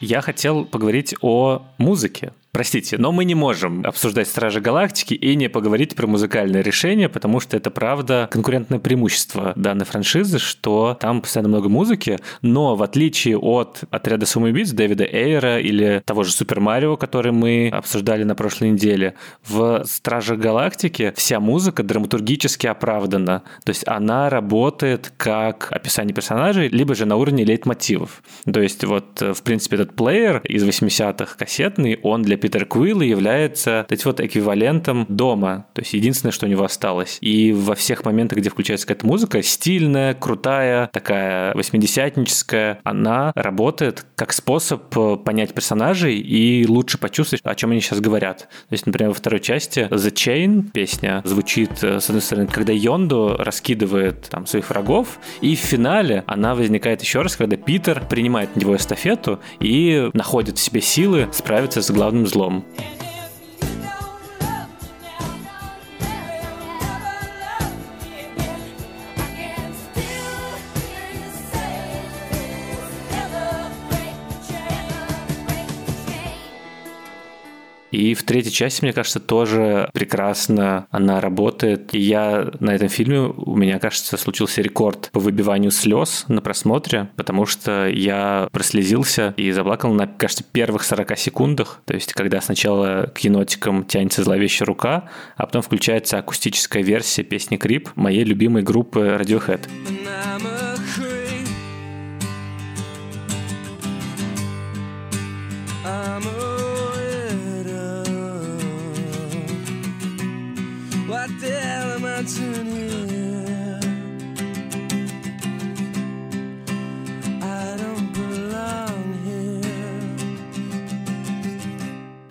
[0.00, 2.32] Я хотел поговорить о музыке.
[2.52, 7.38] Простите, но мы не можем обсуждать Стражи Галактики и не поговорить про музыкальное решение, потому
[7.38, 13.38] что это, правда, конкурентное преимущество данной франшизы, что там постоянно много музыки, но в отличие
[13.38, 18.70] от отряда самоубийц Дэвида Эйра или того же Супер Марио, который мы обсуждали на прошлой
[18.70, 19.14] неделе,
[19.46, 23.42] в Стражах Галактики вся музыка драматургически оправдана.
[23.64, 28.24] То есть она работает как описание персонажей, либо же на уровне лейтмотивов.
[28.52, 33.86] То есть вот, в принципе, этот плеер из 80-х кассетный, он для Питера Куилла является
[33.88, 35.66] эти вот эквивалентом дома.
[35.74, 37.18] То есть единственное, что у него осталось.
[37.20, 44.32] И во всех моментах, где включается какая-то музыка, стильная, крутая, такая восьмидесятническая, она работает как
[44.32, 48.40] способ э, понять персонажей и лучше почувствовать, о чем они сейчас говорят.
[48.40, 52.72] То есть, например, во второй части The Chain песня звучит, э, с одной стороны, когда
[52.72, 58.56] Йонду раскидывает там своих врагов, и в финале она возникает еще раз, когда Питер принимает
[58.56, 62.64] на него эстафету и находит в себе силы справиться с главным злом.
[77.90, 81.94] И в третьей части, мне кажется, тоже прекрасно она работает.
[81.94, 87.08] И я на этом фильме, у меня, кажется, случился рекорд по выбиванию слез на просмотре,
[87.16, 91.80] потому что я прослезился и заплакал на, кажется, первых 40 секундах.
[91.84, 97.56] То есть, когда сначала к енотикам тянется зловещая рука, а потом включается акустическая версия песни
[97.56, 99.68] «Крип» моей любимой группы Radiohead.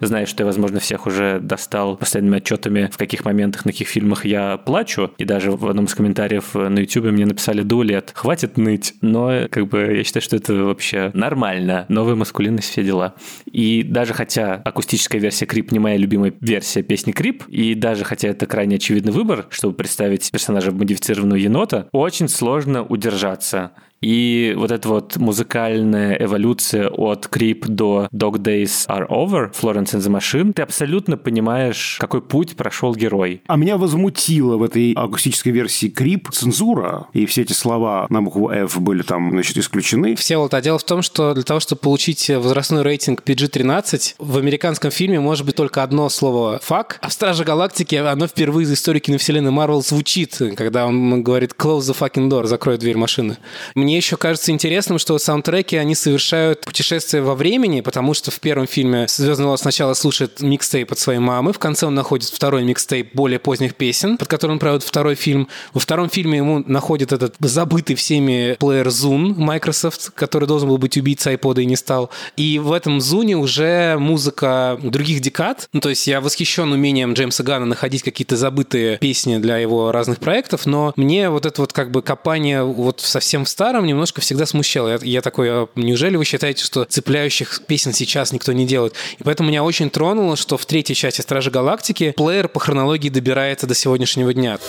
[0.01, 4.25] Знаешь, что я, возможно, всех уже достал последними отчетами, в каких моментах, на каких фильмах
[4.25, 5.11] я плачу.
[5.17, 8.11] И даже в одном из комментариев на YouTube мне написали до лет.
[8.15, 8.93] Хватит ныть.
[9.01, 11.85] Но как бы я считаю, что это вообще нормально.
[11.89, 13.15] Новая маскулинность, все дела.
[13.45, 18.29] И даже хотя акустическая версия Крип не моя любимая версия песни Крип, и даже хотя
[18.29, 23.71] это крайне очевидный выбор, чтобы представить персонажа модифицированного енота, очень сложно удержаться.
[24.01, 30.01] И вот эта вот музыкальная эволюция от Creep до Dog Days Are Over, Florence and
[30.01, 33.41] the Machine, ты абсолютно понимаешь, какой путь прошел герой.
[33.47, 38.49] А меня возмутило в этой акустической версии Creep цензура, и все эти слова на букву
[38.49, 40.15] F были там, значит, исключены.
[40.15, 44.37] Все вот, а дело в том, что для того, чтобы получить возрастной рейтинг PG-13, в
[44.37, 48.75] американском фильме может быть только одно слово «фак», а в «Страже Галактики» оно впервые за
[48.75, 53.37] историю киновселенной Марвел звучит, когда он говорит «close the fucking door», «закрой дверь машины».
[53.75, 58.67] Мне еще кажется интересным, что саундтреки, они совершают путешествие во времени, потому что в первом
[58.67, 63.13] фильме Звездный Волос сначала слушает микстейп от своей мамы, в конце он находит второй микстейп
[63.13, 65.47] более поздних песен, под которым он проводит второй фильм.
[65.73, 70.97] Во втором фильме ему находит этот забытый всеми плеер Zune Microsoft, который должен был быть
[70.97, 72.09] убийцей iPod и не стал.
[72.37, 75.67] И в этом Зуне уже музыка других декад.
[75.73, 80.19] Ну, то есть я восхищен умением Джеймса Гана находить какие-то забытые песни для его разных
[80.19, 84.19] проектов, но мне вот это вот как бы копание вот совсем в старом старом немножко
[84.19, 84.89] всегда смущало.
[84.89, 88.93] Я, я такой, а неужели вы считаете, что цепляющих песен сейчас никто не делает?
[89.19, 93.67] И поэтому меня очень тронуло, что в третьей части Стражи Галактики плеер по хронологии добирается
[93.67, 94.59] до сегодняшнего дня.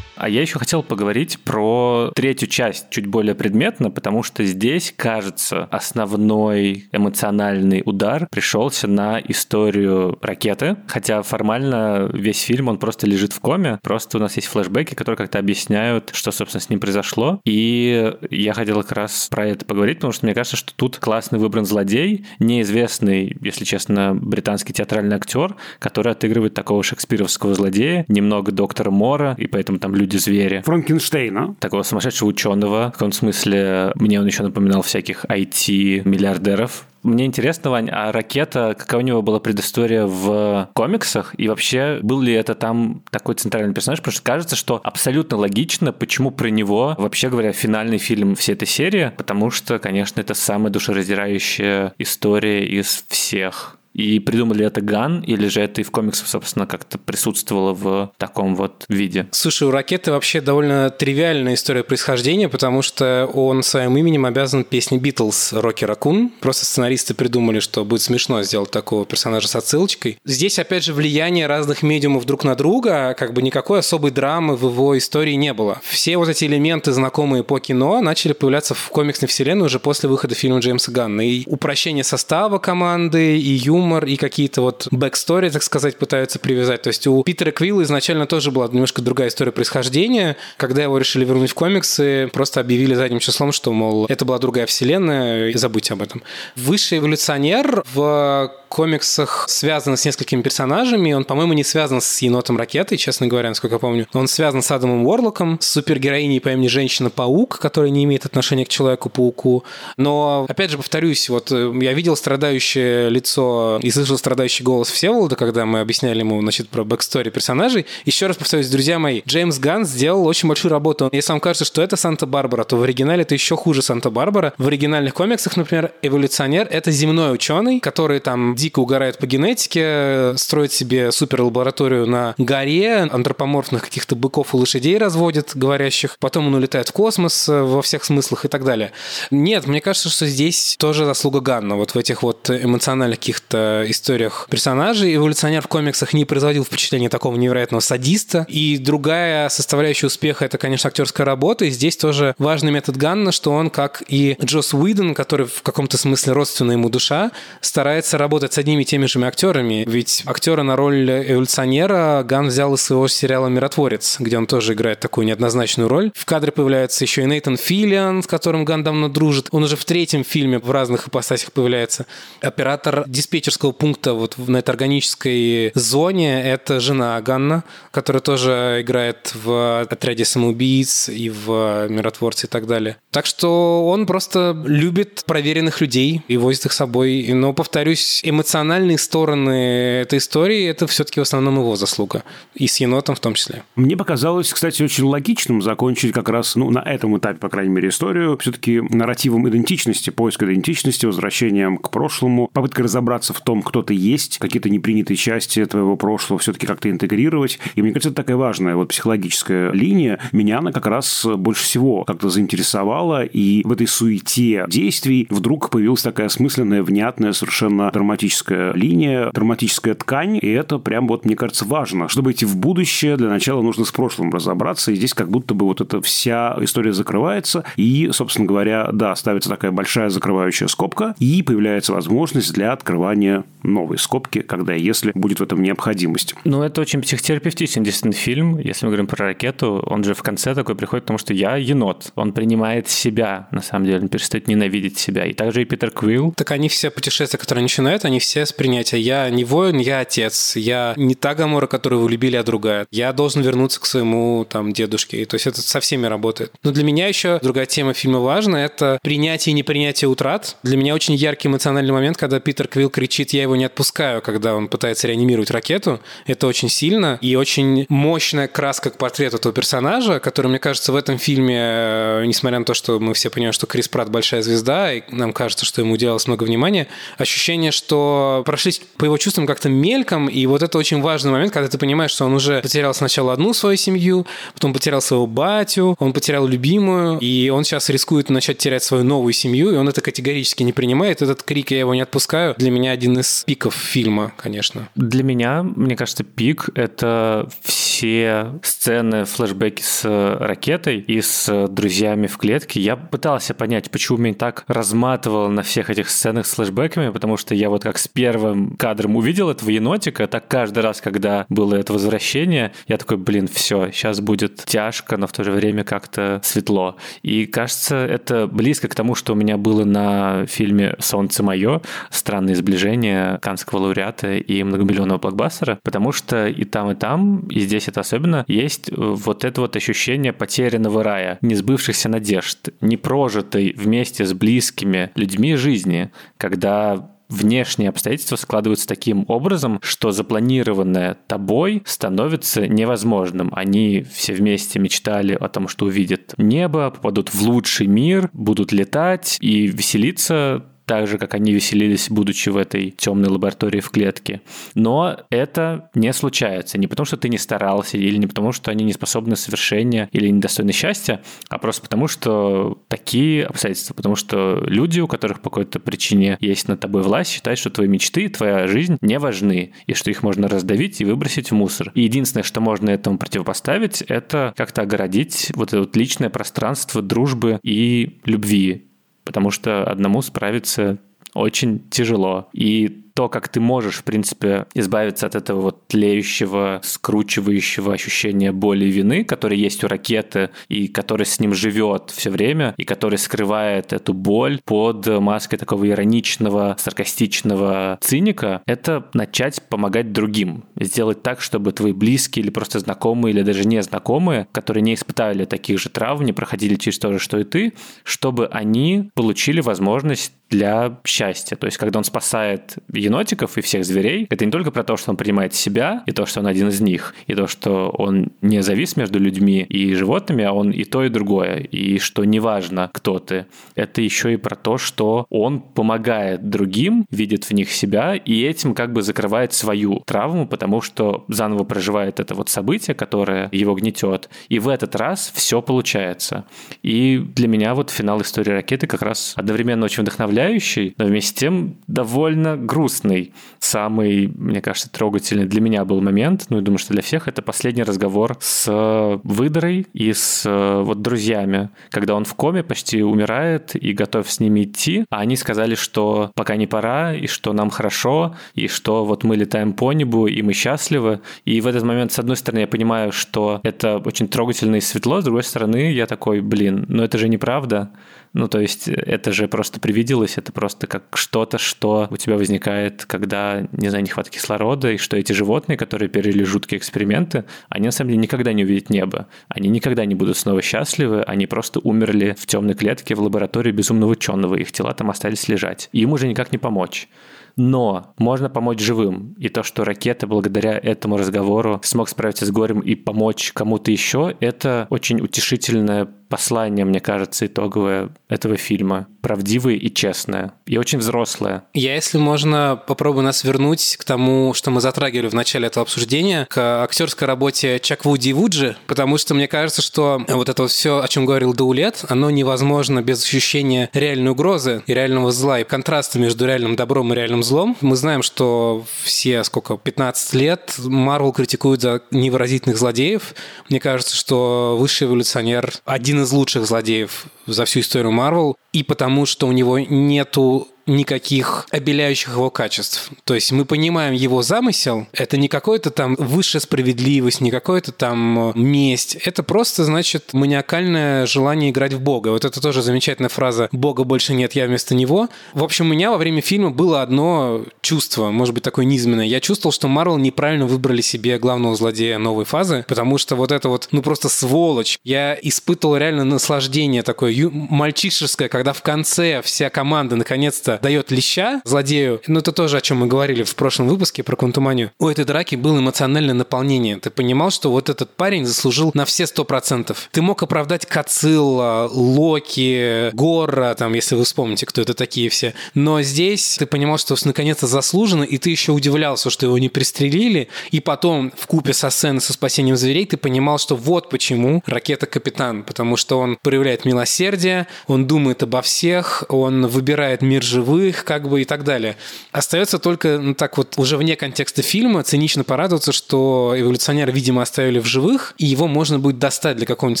[0.24, 5.68] А я еще хотел поговорить про третью часть чуть более предметно, потому что здесь, кажется,
[5.70, 13.40] основной эмоциональный удар пришелся на историю ракеты, хотя формально весь фильм, он просто лежит в
[13.40, 18.14] коме, просто у нас есть флешбеки, которые как-то объясняют, что, собственно, с ним произошло, и
[18.30, 21.66] я хотел как раз про это поговорить, потому что мне кажется, что тут классный выбран
[21.66, 29.34] злодей, неизвестный, если честно, британский театральный актер, который отыгрывает такого шекспировского злодея, немного доктора Мора,
[29.36, 30.62] и поэтому там люди-звери.
[30.64, 31.56] Франкенштейна.
[31.58, 32.88] Такого сумасшедшего ученого.
[32.90, 38.96] В каком смысле мне он еще напоминал всяких IT-миллиардеров, мне интересно, Вань, а ракета, какая
[38.96, 41.34] у него была предыстория в комиксах?
[41.36, 43.98] И вообще, был ли это там такой центральный персонаж?
[43.98, 48.66] Потому что кажется, что абсолютно логично, почему про него, вообще говоря, финальный фильм всей этой
[48.66, 55.46] серии, потому что, конечно, это самая душераздирающая история из всех и придумали это Ган, или
[55.46, 59.28] же это и в комиксах, собственно, как-то присутствовало в таком вот виде?
[59.30, 64.98] Слушай, у Ракеты вообще довольно тривиальная история происхождения, потому что он своим именем обязан песне
[64.98, 66.32] Битлз «Rocky Raccoon».
[66.40, 70.18] Просто сценаристы придумали, что будет смешно сделать такого персонажа с отсылочкой.
[70.24, 74.56] Здесь, опять же, влияние разных медиумов друг на друга, а как бы никакой особой драмы
[74.56, 75.80] в его истории не было.
[75.84, 80.34] Все вот эти элементы, знакомые по кино, начали появляться в комиксной вселенной уже после выхода
[80.34, 81.24] фильма Джеймса Ганна.
[81.24, 86.82] И упрощение состава команды, и юмор юмор и какие-то вот backstory, так сказать, пытаются привязать.
[86.82, 90.36] То есть у Питера Квилла изначально тоже была немножко другая история происхождения.
[90.56, 94.66] Когда его решили вернуть в комиксы, просто объявили задним числом, что, мол, это была другая
[94.66, 96.22] вселенная, и забудьте об этом.
[96.56, 101.12] Высший эволюционер в комиксах связан с несколькими персонажами.
[101.12, 104.08] Он, по-моему, не связан с енотом ракетой, честно говоря, насколько я помню.
[104.12, 108.68] Он связан с Адамом Уорлоком, с супергероиней по имени Женщина-паук, которая не имеет отношения к
[108.68, 109.62] Человеку-пауку.
[109.96, 115.36] Но, опять же, повторюсь, вот э, я видел страдающее лицо и слышал страдающий голос Всеволода,
[115.36, 117.86] когда мы объясняли ему, значит, про backstory персонажей.
[118.04, 121.10] Еще раз повторюсь, друзья мои, Джеймс Ганн сделал очень большую работу.
[121.12, 124.52] Если вам кажется, что это Санта-Барбара, то в оригинале это еще хуже Санта-Барбара.
[124.58, 130.72] В оригинальных комиксах, например, эволюционер— это земной ученый, который там дико угорает по генетике, строит
[130.72, 136.16] себе суперлабораторию на горе, антропоморфных каких-то быков и лошадей разводит, говорящих.
[136.18, 138.92] Потом он улетает в космос э, во всех смыслах и так далее.
[139.30, 141.76] Нет, мне кажется, что здесь тоже заслуга Ганна.
[141.76, 147.36] Вот в этих вот эмоциональных каких-то историях персонажей эволюционер в комиксах не производил впечатления такого
[147.36, 148.46] невероятного садиста.
[148.48, 151.66] И другая составляющая успеха— это, конечно, актерская работа.
[151.66, 155.98] И здесь тоже важный метод Ганна, что он, как и Джос Уидон, который в каком-то
[155.98, 159.84] смысле родственная ему душа, старается работать с одними и теми же актерами.
[159.86, 165.00] Ведь актера на роль эволюционера Ган взял из своего сериала «Миротворец», где он тоже играет
[165.00, 166.12] такую неоднозначную роль.
[166.14, 169.48] В кадре появляется еще и Нейтан Филлиан, с которым Ган давно дружит.
[169.50, 172.06] Он уже в третьем фильме в разных ипостасях появляется.
[172.40, 179.80] Оператор диспетчерского пункта вот на этой органической зоне– это жена Ганна, которая тоже играет в
[179.80, 182.98] «Отряде самоубийц» и в «Миротворце» и так далее.
[183.10, 187.28] Так что он просто любит проверенных людей и возит их с собой.
[187.32, 192.22] Но, повторюсь, эмоциональные стороны этой истории, это все-таки в основном его заслуга.
[192.54, 193.62] И с енотом в том числе.
[193.76, 197.88] Мне показалось, кстати, очень логичным закончить как раз, ну, на этом этапе, по крайней мере,
[197.88, 203.94] историю все-таки нарративом идентичности, поиск идентичности, возвращением к прошлому, попыткой разобраться в том, кто ты
[203.94, 207.58] есть, какие-то непринятые части твоего прошлого все-таки как-то интегрировать.
[207.74, 210.18] И мне кажется, это такая важная вот психологическая линия.
[210.32, 216.02] Меня она как раз больше всего как-то заинтересовала, и в этой суете действий вдруг появилась
[216.02, 221.64] такая осмысленная, внятная, совершенно драматическая драматическая линия, драматическая ткань, и это прям вот, мне кажется,
[221.64, 222.08] важно.
[222.08, 225.66] Чтобы идти в будущее, для начала нужно с прошлым разобраться, и здесь как будто бы
[225.66, 231.42] вот эта вся история закрывается, и, собственно говоря, да, ставится такая большая закрывающая скобка, и
[231.42, 236.34] появляется возможность для открывания новой скобки, когда если будет в этом необходимость.
[236.44, 238.58] Ну, это очень психотерапевтичный действительно фильм.
[238.58, 242.12] Если мы говорим про ракету, он же в конце такой приходит, потому что я енот.
[242.14, 245.24] Он принимает себя, на самом деле, он перестает ненавидеть себя.
[245.24, 246.32] И также и Питер Квилл.
[246.36, 248.98] Так они все путешествия, которые начинают, они все все с принятия.
[248.98, 250.56] Я не воин, я отец.
[250.56, 252.88] Я не та Гамора, которую вы любили, а другая.
[252.90, 255.22] Я должен вернуться к своему там дедушке.
[255.22, 256.52] И, то есть это со всеми работает.
[256.64, 258.64] Но для меня еще другая тема фильма важна.
[258.64, 260.56] Это принятие и непринятие утрат.
[260.64, 264.56] Для меня очень яркий эмоциональный момент, когда Питер Квилл кричит «Я его не отпускаю», когда
[264.56, 266.00] он пытается реанимировать ракету.
[266.26, 270.96] Это очень сильно и очень мощная краска к портрету этого персонажа, который, мне кажется, в
[270.96, 274.92] этом фильме, э, несмотря на то, что мы все понимаем, что Крис Пратт большая звезда,
[274.92, 278.03] и нам кажется, что ему уделалось много внимания, ощущение, что
[278.44, 282.10] прошлись по его чувствам как-то мельком, и вот это очень важный момент, когда ты понимаешь,
[282.10, 287.18] что он уже потерял сначала одну свою семью, потом потерял своего батю, он потерял любимую,
[287.18, 291.22] и он сейчас рискует начать терять свою новую семью, и он это категорически не принимает.
[291.22, 294.88] Этот крик «я его не отпускаю» для меня один из пиков фильма, конечно.
[294.94, 300.04] Для меня, мне кажется, пик— это все сцены, флешбеки с
[300.38, 305.90] ракетой и с друзьями в клетке, я пытался понять, почему меня так разматывало на всех
[305.90, 310.26] этих сценах с флешбеками, потому что я вот как с первым кадром увидел этого енотика,
[310.26, 315.28] так каждый раз, когда было это возвращение, я такой, блин, все, сейчас будет тяжко, но
[315.28, 316.96] в то же время как-то светло.
[317.22, 322.56] И кажется, это близко к тому, что у меня было на фильме «Солнце мое», странное
[322.56, 328.00] сближение канского лауреата и многомиллионного блокбастера, потому что и там, и там, и здесь это
[328.00, 335.54] особенно, есть вот это вот ощущение потерянного рая, несбывшихся надежд, непрожитой вместе с близкими людьми
[335.54, 343.50] жизни, когда внешние обстоятельства складываются таким образом, что запланированное тобой становится невозможным.
[343.52, 349.36] Они все вместе мечтали о том, что увидят небо, попадут в лучший мир, будут летать
[349.40, 354.42] и веселиться так же, как они веселились, будучи в этой темной лаборатории в клетке.
[354.74, 356.78] Но это не случается.
[356.78, 360.28] Не потому, что ты не старался, или не потому, что они не способны совершения или
[360.28, 363.94] недостойны счастья, а просто потому, что такие обстоятельства.
[363.94, 367.88] Потому что люди, у которых по какой-то причине есть над тобой власть, считают, что твои
[367.88, 371.92] мечты, твоя жизнь не важны, и что их можно раздавить и выбросить в мусор.
[371.94, 377.58] И единственное, что можно этому противопоставить, это как-то огородить вот это вот личное пространство дружбы
[377.62, 378.90] и любви
[379.24, 380.98] потому что одному справиться
[381.34, 382.48] очень тяжело.
[382.52, 388.86] И то, как ты можешь, в принципе, избавиться от этого вот тлеющего, скручивающего ощущения боли
[388.86, 393.18] и вины, который есть у ракеты и который с ним живет все время, и который
[393.18, 400.64] скрывает эту боль под маской такого ироничного, саркастичного циника, это начать помогать другим.
[400.78, 405.78] Сделать так, чтобы твои близкие или просто знакомые, или даже незнакомые, которые не испытали таких
[405.78, 410.98] же травм, не проходили через то же, что и ты, чтобы они получили возможность для
[411.04, 411.56] счастья.
[411.56, 415.10] То есть, когда он спасает енотиков и всех зверей, это не только про то, что
[415.10, 418.62] он принимает себя, и то, что он один из них, и то, что он не
[418.62, 423.18] завис между людьми и животными, а он и то, и другое, и что неважно, кто
[423.18, 423.46] ты.
[423.74, 428.74] Это еще и про то, что он помогает другим, видит в них себя, и этим
[428.74, 434.28] как бы закрывает свою травму, потому что заново проживает это вот событие, которое его гнетет.
[434.48, 436.44] И в этот раз все получается.
[436.82, 441.32] И для меня вот финал истории ракеты как раз одновременно очень вдохновляющий, но вместе с
[441.32, 443.32] тем довольно грустный грустный.
[443.58, 447.42] Самый, мне кажется, трогательный для меня был момент, ну, и думаю, что для всех, это
[447.42, 450.44] последний разговор с выдрой и с
[450.82, 455.36] вот друзьями, когда он в коме почти умирает и готов с ними идти, а они
[455.36, 459.92] сказали, что пока не пора, и что нам хорошо, и что вот мы летаем по
[459.92, 461.20] небу, и мы счастливы.
[461.44, 465.20] И в этот момент, с одной стороны, я понимаю, что это очень трогательно и светло,
[465.20, 467.90] с другой стороны, я такой, блин, но это же неправда.
[468.34, 473.04] Ну, то есть это же просто привиделось, это просто как что-то, что у тебя возникает,
[473.04, 477.92] когда, не знаю, нехватка кислорода, и что эти животные, которые пережили жуткие эксперименты, они на
[477.92, 479.28] самом деле никогда не увидят небо.
[479.46, 484.10] Они никогда не будут снова счастливы, они просто умерли в темной клетке в лаборатории безумного
[484.10, 485.88] ученого, их тела там остались лежать.
[485.92, 487.08] И им уже никак не помочь
[487.56, 489.34] но можно помочь живым.
[489.38, 494.36] И то, что ракета благодаря этому разговору смог справиться с горем и помочь кому-то еще,
[494.40, 499.06] это очень утешительное послание, мне кажется, итоговое этого фильма.
[499.20, 500.52] Правдивое и честное.
[500.66, 501.62] И очень взрослое.
[501.74, 506.48] Я, если можно, попробую нас вернуть к тому, что мы затрагивали в начале этого обсуждения,
[506.50, 511.00] к актерской работе Чак Вуди и Вуджи, потому что мне кажется, что вот это все,
[511.00, 516.18] о чем говорил Даулет, оно невозможно без ощущения реальной угрозы и реального зла, и контраста
[516.18, 517.76] между реальным добром и реальным злом.
[517.80, 523.34] Мы знаем, что все, сколько, 15 лет Марвел критикуют за невыразительных злодеев.
[523.68, 529.26] Мне кажется, что высший эволюционер один из лучших злодеев за всю историю Марвел, и потому
[529.26, 533.10] что у него нету никаких обеляющих его качеств.
[533.24, 538.50] То есть мы понимаем его замысел, это не какой-то там высшая справедливость, не какой-то там
[538.50, 542.28] э, месть, это просто, значит, маниакальное желание играть в Бога.
[542.28, 545.28] Вот это тоже замечательная фраза «Бога больше нет, я вместо него».
[545.52, 549.26] В общем, у меня во время фильма было одно чувство, может быть, такое низменное.
[549.26, 553.68] Я чувствовал, что Марвел неправильно выбрали себе главного злодея новой фазы, потому что вот это
[553.68, 554.98] вот, ну просто сволочь.
[555.04, 562.20] Я испытывал реально наслаждение такое мальчишеское, когда в конце вся команда наконец-то дает леща злодею.
[562.26, 564.92] Ну, это тоже, о чем мы говорили в прошлом выпуске про Квантуманию.
[564.98, 566.96] У этой драки было эмоциональное наполнение.
[566.96, 570.08] Ты понимал, что вот этот парень заслужил на все сто процентов.
[570.12, 575.54] Ты мог оправдать Кацилла, Локи, Гора, там, если вы вспомните, кто это такие все.
[575.74, 580.48] Но здесь ты понимал, что наконец-то заслуженно, и ты еще удивлялся, что его не пристрелили.
[580.70, 585.06] И потом, в купе со сценой со спасением зверей, ты понимал, что вот почему ракета
[585.06, 585.62] капитан.
[585.62, 591.28] Потому что он проявляет милосердие, он думает обо всех, он выбирает мир живых, живых, как
[591.28, 591.96] бы и так далее.
[592.32, 597.78] Остается только, ну так вот, уже вне контекста фильма цинично порадоваться, что эволюционера, видимо, оставили
[597.78, 600.00] в живых, и его можно будет достать для какого-нибудь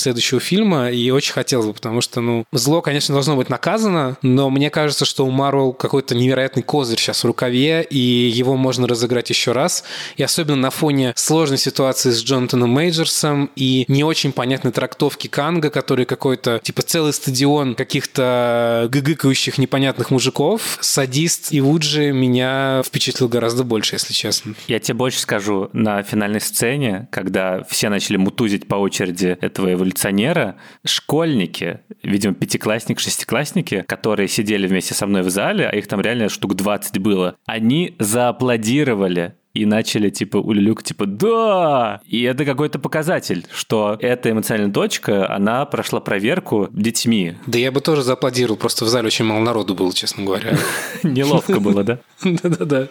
[0.00, 4.50] следующего фильма, и очень хотелось бы, потому что, ну, зло, конечно, должно быть наказано, но
[4.50, 9.30] мне кажется, что у Марвел какой-то невероятный козырь сейчас в рукаве, и его можно разыграть
[9.30, 9.84] еще раз,
[10.16, 15.70] и особенно на фоне сложной ситуации с Джонатаном Мейджерсом и не очень понятной трактовки Канга,
[15.70, 23.64] который какой-то, типа, целый стадион каких-то гыгыкающих непонятных мужиков, садист и Вуджи меня впечатлил гораздо
[23.64, 24.54] больше, если честно.
[24.68, 30.56] Я тебе больше скажу, на финальной сцене, когда все начали мутузить по очереди этого эволюционера,
[30.84, 36.28] школьники, видимо, пятиклассник, шестиклассники, которые сидели вместе со мной в зале, а их там реально
[36.28, 42.00] штук 20 было, они зааплодировали и начали, типа, улюлюк, типа, да!
[42.06, 47.34] И это какой-то показатель, что эта эмоциональная точка, она прошла проверку детьми.
[47.46, 50.58] Да я бы тоже зааплодировал, просто в зале очень мало народу было, честно говоря.
[51.04, 51.98] Неловко было, да?
[52.24, 52.88] Да-да-да.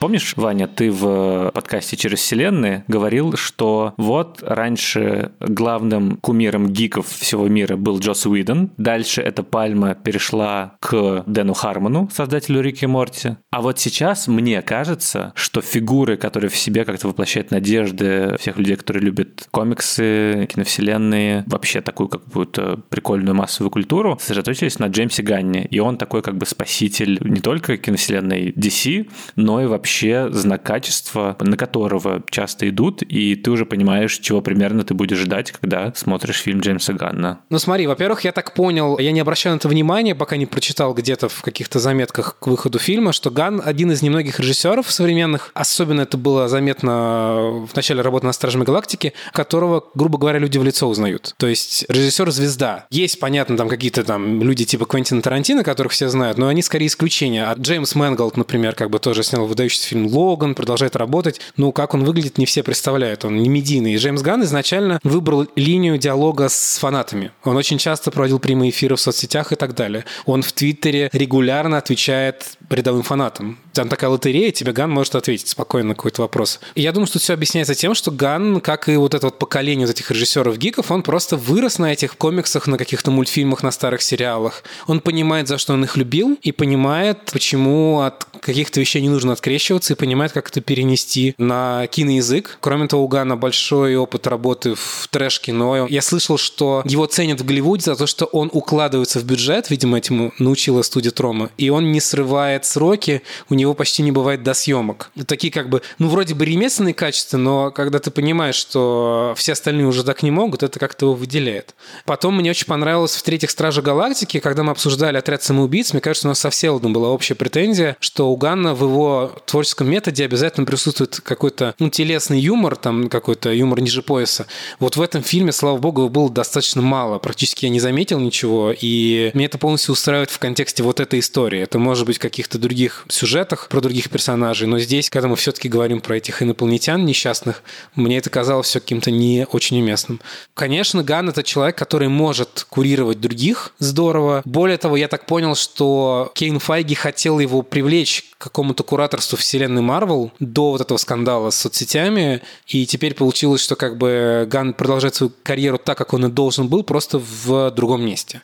[0.00, 7.46] Помнишь, Ваня, ты в подкасте «Через вселенные» говорил, что вот раньше главным кумиром гиков всего
[7.48, 13.60] мира был Джос Уидон, дальше эта пальма перешла к Дэну Хармону, создателю Рики Морти, а
[13.60, 19.02] вот сейчас мне кажется, что фигуры, которые в себе как-то воплощают надежды всех людей, которые
[19.02, 25.98] любят комиксы, киновселенные, вообще такую какую-то прикольную массовую культуру, сосредоточились на Джеймсе Ганне, и он
[25.98, 31.56] такой как бы спаситель не только киновселенной DC, но и вообще вообще знак качества, на
[31.56, 36.60] которого часто идут, и ты уже понимаешь, чего примерно ты будешь ждать, когда смотришь фильм
[36.60, 37.40] Джеймса Ганна.
[37.50, 40.94] Ну смотри, во-первых, я так понял, я не обращал на это внимания, пока не прочитал
[40.94, 46.02] где-то в каких-то заметках к выходу фильма, что Ганн один из немногих режиссеров современных, особенно
[46.02, 50.88] это было заметно в начале работы над Стражами Галактики, которого, грубо говоря, люди в лицо
[50.88, 51.34] узнают.
[51.36, 52.86] То есть режиссер-звезда.
[52.90, 56.86] Есть, понятно, там какие-то там люди типа Квентина Тарантино, которых все знают, но они скорее
[56.86, 57.44] исключения.
[57.44, 61.40] А Джеймс Мэнголд, например, как бы тоже снял выдающийся выдающийся фильм «Логан», продолжает работать.
[61.56, 63.24] Ну, как он выглядит, не все представляют.
[63.24, 63.94] Он не медийный.
[63.94, 67.32] И Джеймс Ганн изначально выбрал линию диалога с фанатами.
[67.44, 70.04] Он очень часто проводил прямые эфиры в соцсетях и так далее.
[70.26, 73.58] Он в Твиттере регулярно отвечает рядовым фанатам.
[73.80, 76.60] Там такая лотерея, тебе Ган может ответить спокойно на какой-то вопрос.
[76.74, 79.86] И я думаю, что все объясняется тем, что Ган, как и вот это вот поколение
[79.86, 84.64] вот этих режиссеров-гиков, он просто вырос на этих комиксах, на каких-то мультфильмах, на старых сериалах.
[84.86, 89.32] Он понимает, за что он их любил, и понимает, почему от каких-то вещей не нужно
[89.32, 92.58] открещиваться, и понимает, как это перенести на киноязык.
[92.60, 95.86] Кроме того, у Гана большой опыт работы в трэш-кино.
[95.88, 99.96] Я слышал, что его ценят в Голливуде за то, что он укладывается в бюджет, видимо,
[99.96, 104.54] этому научила студия Трома, и он не срывает сроки, у него почти не бывает до
[104.54, 105.10] съемок.
[105.26, 109.86] Такие как бы, ну, вроде бы ремесленные качества, но когда ты понимаешь, что все остальные
[109.86, 111.74] уже так не могут, это как-то его выделяет.
[112.04, 116.28] Потом мне очень понравилось в «Третьих Страже Галактики», когда мы обсуждали «Отряд самоубийц», мне кажется,
[116.28, 120.66] у нас со Всеволодом была общая претензия, что у Ганна в его творческом методе обязательно
[120.66, 124.46] присутствует какой-то ну, телесный юмор, там какой-то юмор ниже пояса.
[124.78, 127.18] Вот в этом фильме, слава богу, было достаточно мало.
[127.18, 131.60] Практически я не заметил ничего, и меня это полностью устраивает в контексте вот этой истории.
[131.60, 133.04] Это может быть каких-то других
[133.50, 137.62] сюжетах, про других персонажей, но здесь, когда мы все-таки говорим про этих инопланетян несчастных,
[137.94, 140.20] мне это казалось все каким-то не очень уместным.
[140.54, 144.42] Конечно, Ган— это человек, который может курировать других здорово.
[144.44, 149.82] Более того, я так понял, что Кейн Файги хотел его привлечь к какому-то кураторству вселенной
[149.82, 155.14] Марвел до вот этого скандала с соцсетями, и теперь получилось, что как бы Ган продолжает
[155.14, 158.42] свою карьеру так, как он и должен был, просто в другом месте.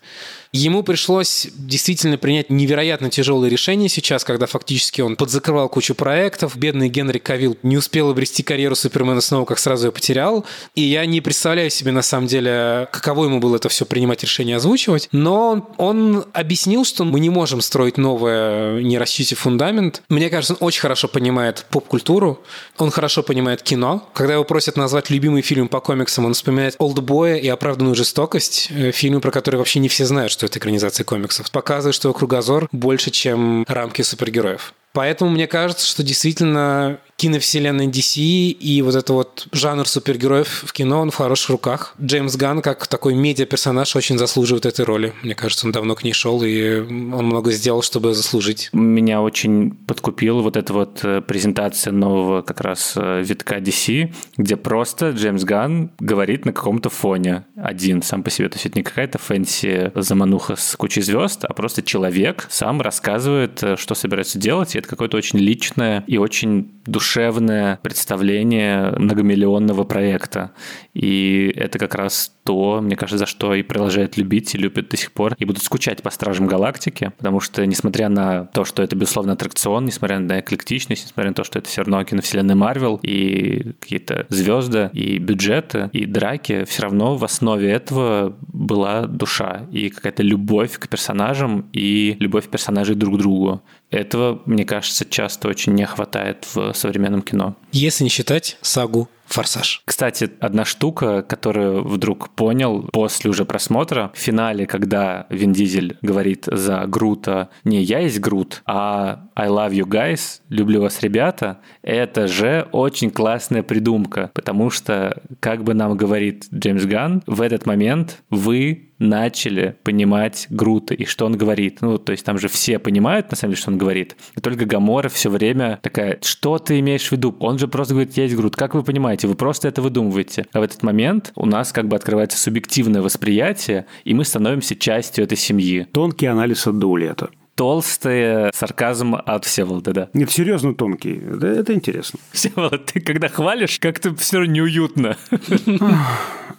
[0.56, 6.56] Ему пришлось действительно принять невероятно тяжелые решения сейчас, когда фактически он подзакрывал кучу проектов.
[6.56, 10.46] Бедный Генри Кавилл не успел обрести карьеру Супермена снова, как сразу ее потерял.
[10.74, 14.56] И я не представляю себе, на самом деле, каково ему было это все принимать решение
[14.56, 15.10] озвучивать.
[15.12, 20.02] Но он, он объяснил, что мы не можем строить новое, не расчистив фундамент.
[20.08, 22.42] Мне кажется, он очень хорошо понимает поп-культуру,
[22.78, 24.08] он хорошо понимает кино.
[24.14, 28.90] Когда его просят назвать любимый фильм по комиксам, он вспоминает «Олдбоя» и «Оправданную жестокость», э,
[28.90, 31.50] фильмы, про которые вообще не все знают, что это экранизация комиксов.
[31.50, 34.74] Показывает, что его кругозор больше, чем рамки супергероев.
[34.92, 41.00] Поэтому мне кажется, что действительно киновселенной DC и вот это вот жанр супергероев в кино,
[41.00, 41.94] он в хороших руках.
[42.00, 45.14] Джеймс Ганн, как такой медиа-персонаж, очень заслуживает этой роли.
[45.22, 48.68] Мне кажется, он давно к ней шел, и он много сделал, чтобы заслужить.
[48.72, 54.56] Меня очень подкупила вот эта вот э, презентация нового как раз э, витка DC, где
[54.56, 58.48] просто Джеймс Ганн говорит на каком-то фоне один сам по себе.
[58.50, 63.62] То есть это не какая-то fancy замануха с кучей звезд, а просто человек сам рассказывает,
[63.62, 69.84] э, что собирается делать, и это какое-то очень личное и очень душ душевное представление многомиллионного
[69.84, 70.50] проекта.
[70.92, 74.96] И это как раз то, мне кажется, за что и продолжают любить и любят до
[74.96, 78.96] сих пор, и будут скучать по Стражам Галактики, потому что, несмотря на то, что это,
[78.96, 83.72] безусловно, аттракцион, несмотря на эклектичность, несмотря на то, что это все равно киновселенная Марвел, и
[83.80, 90.22] какие-то звезды, и бюджеты, и драки, все равно в основе этого была душа и какая-то
[90.22, 93.62] любовь к персонажам и любовь персонажей друг к другу.
[93.90, 97.56] Этого, мне кажется, часто очень не хватает в современном кино.
[97.72, 99.82] Если не считать сагу «Форсаж».
[99.84, 106.44] Кстати, одна штука, которую вдруг понял после уже просмотра, в финале, когда Вин Дизель говорит
[106.46, 112.26] за Грута не «Я есть Грут», а «I love you guys», «Люблю вас, ребята», это
[112.26, 118.22] же очень классная придумка, потому что, как бы нам говорит Джеймс Ган, в этот момент
[118.30, 121.78] вы начали понимать Грута и что он говорит.
[121.80, 124.16] Ну, то есть там же все понимают, на самом деле, что он говорит.
[124.36, 127.36] И только Гамора все время такая, что ты имеешь в виду?
[127.40, 128.56] Он же просто говорит, я есть Грут.
[128.56, 129.15] Как вы понимаете?
[129.24, 130.46] Вы просто это выдумываете.
[130.52, 135.24] А в этот момент у нас как бы открывается субъективное восприятие, и мы становимся частью
[135.24, 135.86] этой семьи.
[135.92, 137.30] Тонкий анализ от Даулета.
[137.54, 140.10] Толстый сарказм от Всеволода, да.
[140.12, 141.22] Нет, серьезно тонкий.
[141.34, 142.18] Это, это интересно.
[142.32, 145.16] Всеволод, ты когда хвалишь, как-то все неуютно.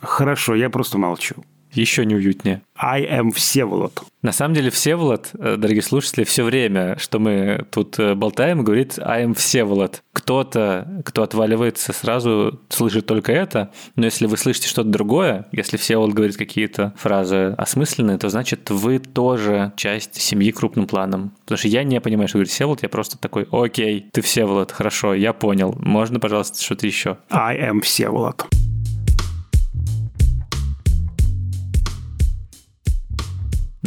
[0.01, 1.36] Хорошо, я просто молчу.
[1.78, 2.63] Еще неуютнее.
[2.75, 4.01] I am Всеволод.
[4.23, 8.97] На самом деле Всеволод, э, дорогие слушатели, все время, что мы тут э, болтаем, говорит
[8.97, 10.01] I am Всеволод.
[10.11, 16.13] Кто-то, кто отваливается, сразу слышит только это, но если вы слышите что-то другое, если Всеволод
[16.13, 21.34] говорит какие-то фразы осмысленные, то значит вы тоже часть семьи крупным планом.
[21.45, 25.13] Потому что я не понимаю, что говорит Всеволод, я просто такой, окей, ты Всеволод, хорошо,
[25.13, 25.78] я понял.
[25.80, 27.17] Можно, пожалуйста, что-то еще?
[27.30, 28.47] I am Всеволод.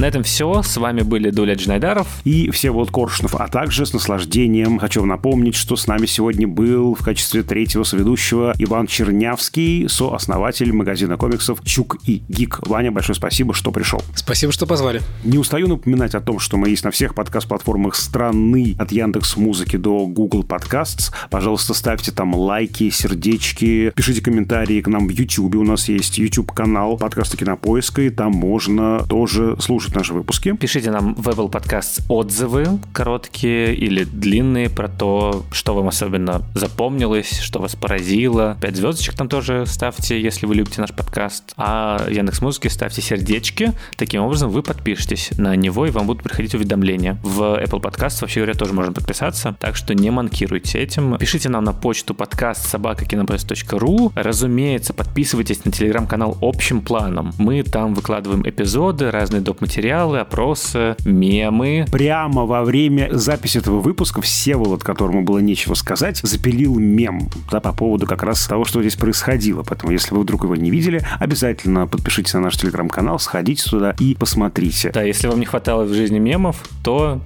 [0.01, 0.62] На этом все.
[0.62, 2.09] С вами были Дуля Джнайдаров.
[2.24, 3.34] И Всеволод Коршунов.
[3.34, 7.82] А также с наслаждением хочу вам напомнить, что с нами сегодня был в качестве третьего
[7.82, 12.66] соведущего Иван Чернявский, сооснователь магазина комиксов «Чук и Гик».
[12.66, 14.03] Ваня, большое спасибо, что пришел.
[14.14, 15.03] Спасибо, что позвали.
[15.22, 19.76] Не устаю напоминать о том, что мы есть на всех подкаст-платформах страны, от Яндекс Музыки
[19.76, 21.12] до Google Podcasts.
[21.28, 25.57] Пожалуйста, ставьте там лайки, сердечки, пишите комментарии к нам в YouTube.
[25.57, 30.53] У нас есть YouTube-канал подкаста Кинопоиска, и там можно тоже слушать наши выпуски.
[30.53, 37.41] Пишите нам в Apple Podcast отзывы, короткие или длинные, про то, что вам особенно запомнилось,
[37.41, 38.57] что вас поразило.
[38.61, 41.53] Пять звездочек там тоже ставьте, если вы любите наш подкаст.
[41.57, 43.72] А Яндекс Музыки ставьте сердечки.
[43.97, 47.18] Таким образом вы подпишетесь на него, и вам будут приходить уведомления.
[47.22, 51.16] В Apple Podcast, вообще говоря, тоже можно подписаться, так что не манкируйте этим.
[51.18, 54.12] Пишите нам на почту подкаст собакакинопоиск.ру.
[54.14, 57.32] Разумеется, подписывайтесь на телеграм-канал общим планом.
[57.38, 59.61] Мы там выкладываем эпизоды, разные доп.
[59.61, 61.87] материалы, опросы, мемы.
[61.91, 67.72] Прямо во время записи этого выпуска Всеволод, которому было нечего сказать, запилил мем да, по
[67.72, 69.62] поводу как раз того, что здесь происходило.
[69.62, 74.14] Поэтому, если вы вдруг его не видели, обязательно подпишитесь на наш телеграм-канал, сходите туда и
[74.14, 74.91] посмотрите.
[74.93, 77.20] Да, если вам не хватало в жизни мемов, то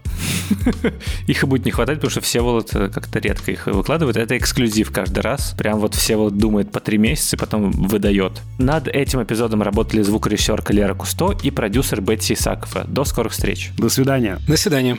[1.27, 4.17] их и будет не хватать, потому что Всеволод э, как-то редко их выкладывает.
[4.17, 5.55] Это эксклюзив каждый раз.
[5.57, 8.43] Прям вот Всеволод думает по три месяца и потом выдает.
[8.59, 12.01] Над этим эпизодом работали звукорежиссерка Лера Кусто и продюсер
[12.35, 12.85] Бетси Исакова.
[12.87, 13.71] До скорых встреч.
[13.79, 14.39] До свидания.
[14.47, 14.99] До свидания.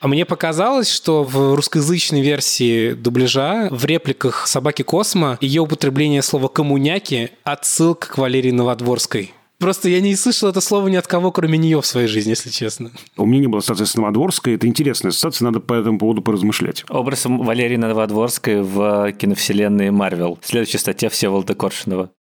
[0.00, 6.48] А мне показалось, что в русскоязычной версии дубляжа в репликах «Собаки Космо» ее употребление слова
[6.48, 9.32] «коммуняки»— отсылка к Валерии Новодворской.
[9.58, 12.50] Просто я не слышал это слово ни от кого, кроме нее в своей жизни, если
[12.50, 12.90] честно.
[13.16, 14.56] У меня не было ассоциации с Новодворской.
[14.56, 16.84] Это интересная ассоциация, надо по этому поводу поразмышлять.
[16.90, 20.38] Образ Валерии Новодворской в киновселенной Марвел.
[20.42, 22.10] Следующая статья Всеволода Коршунова.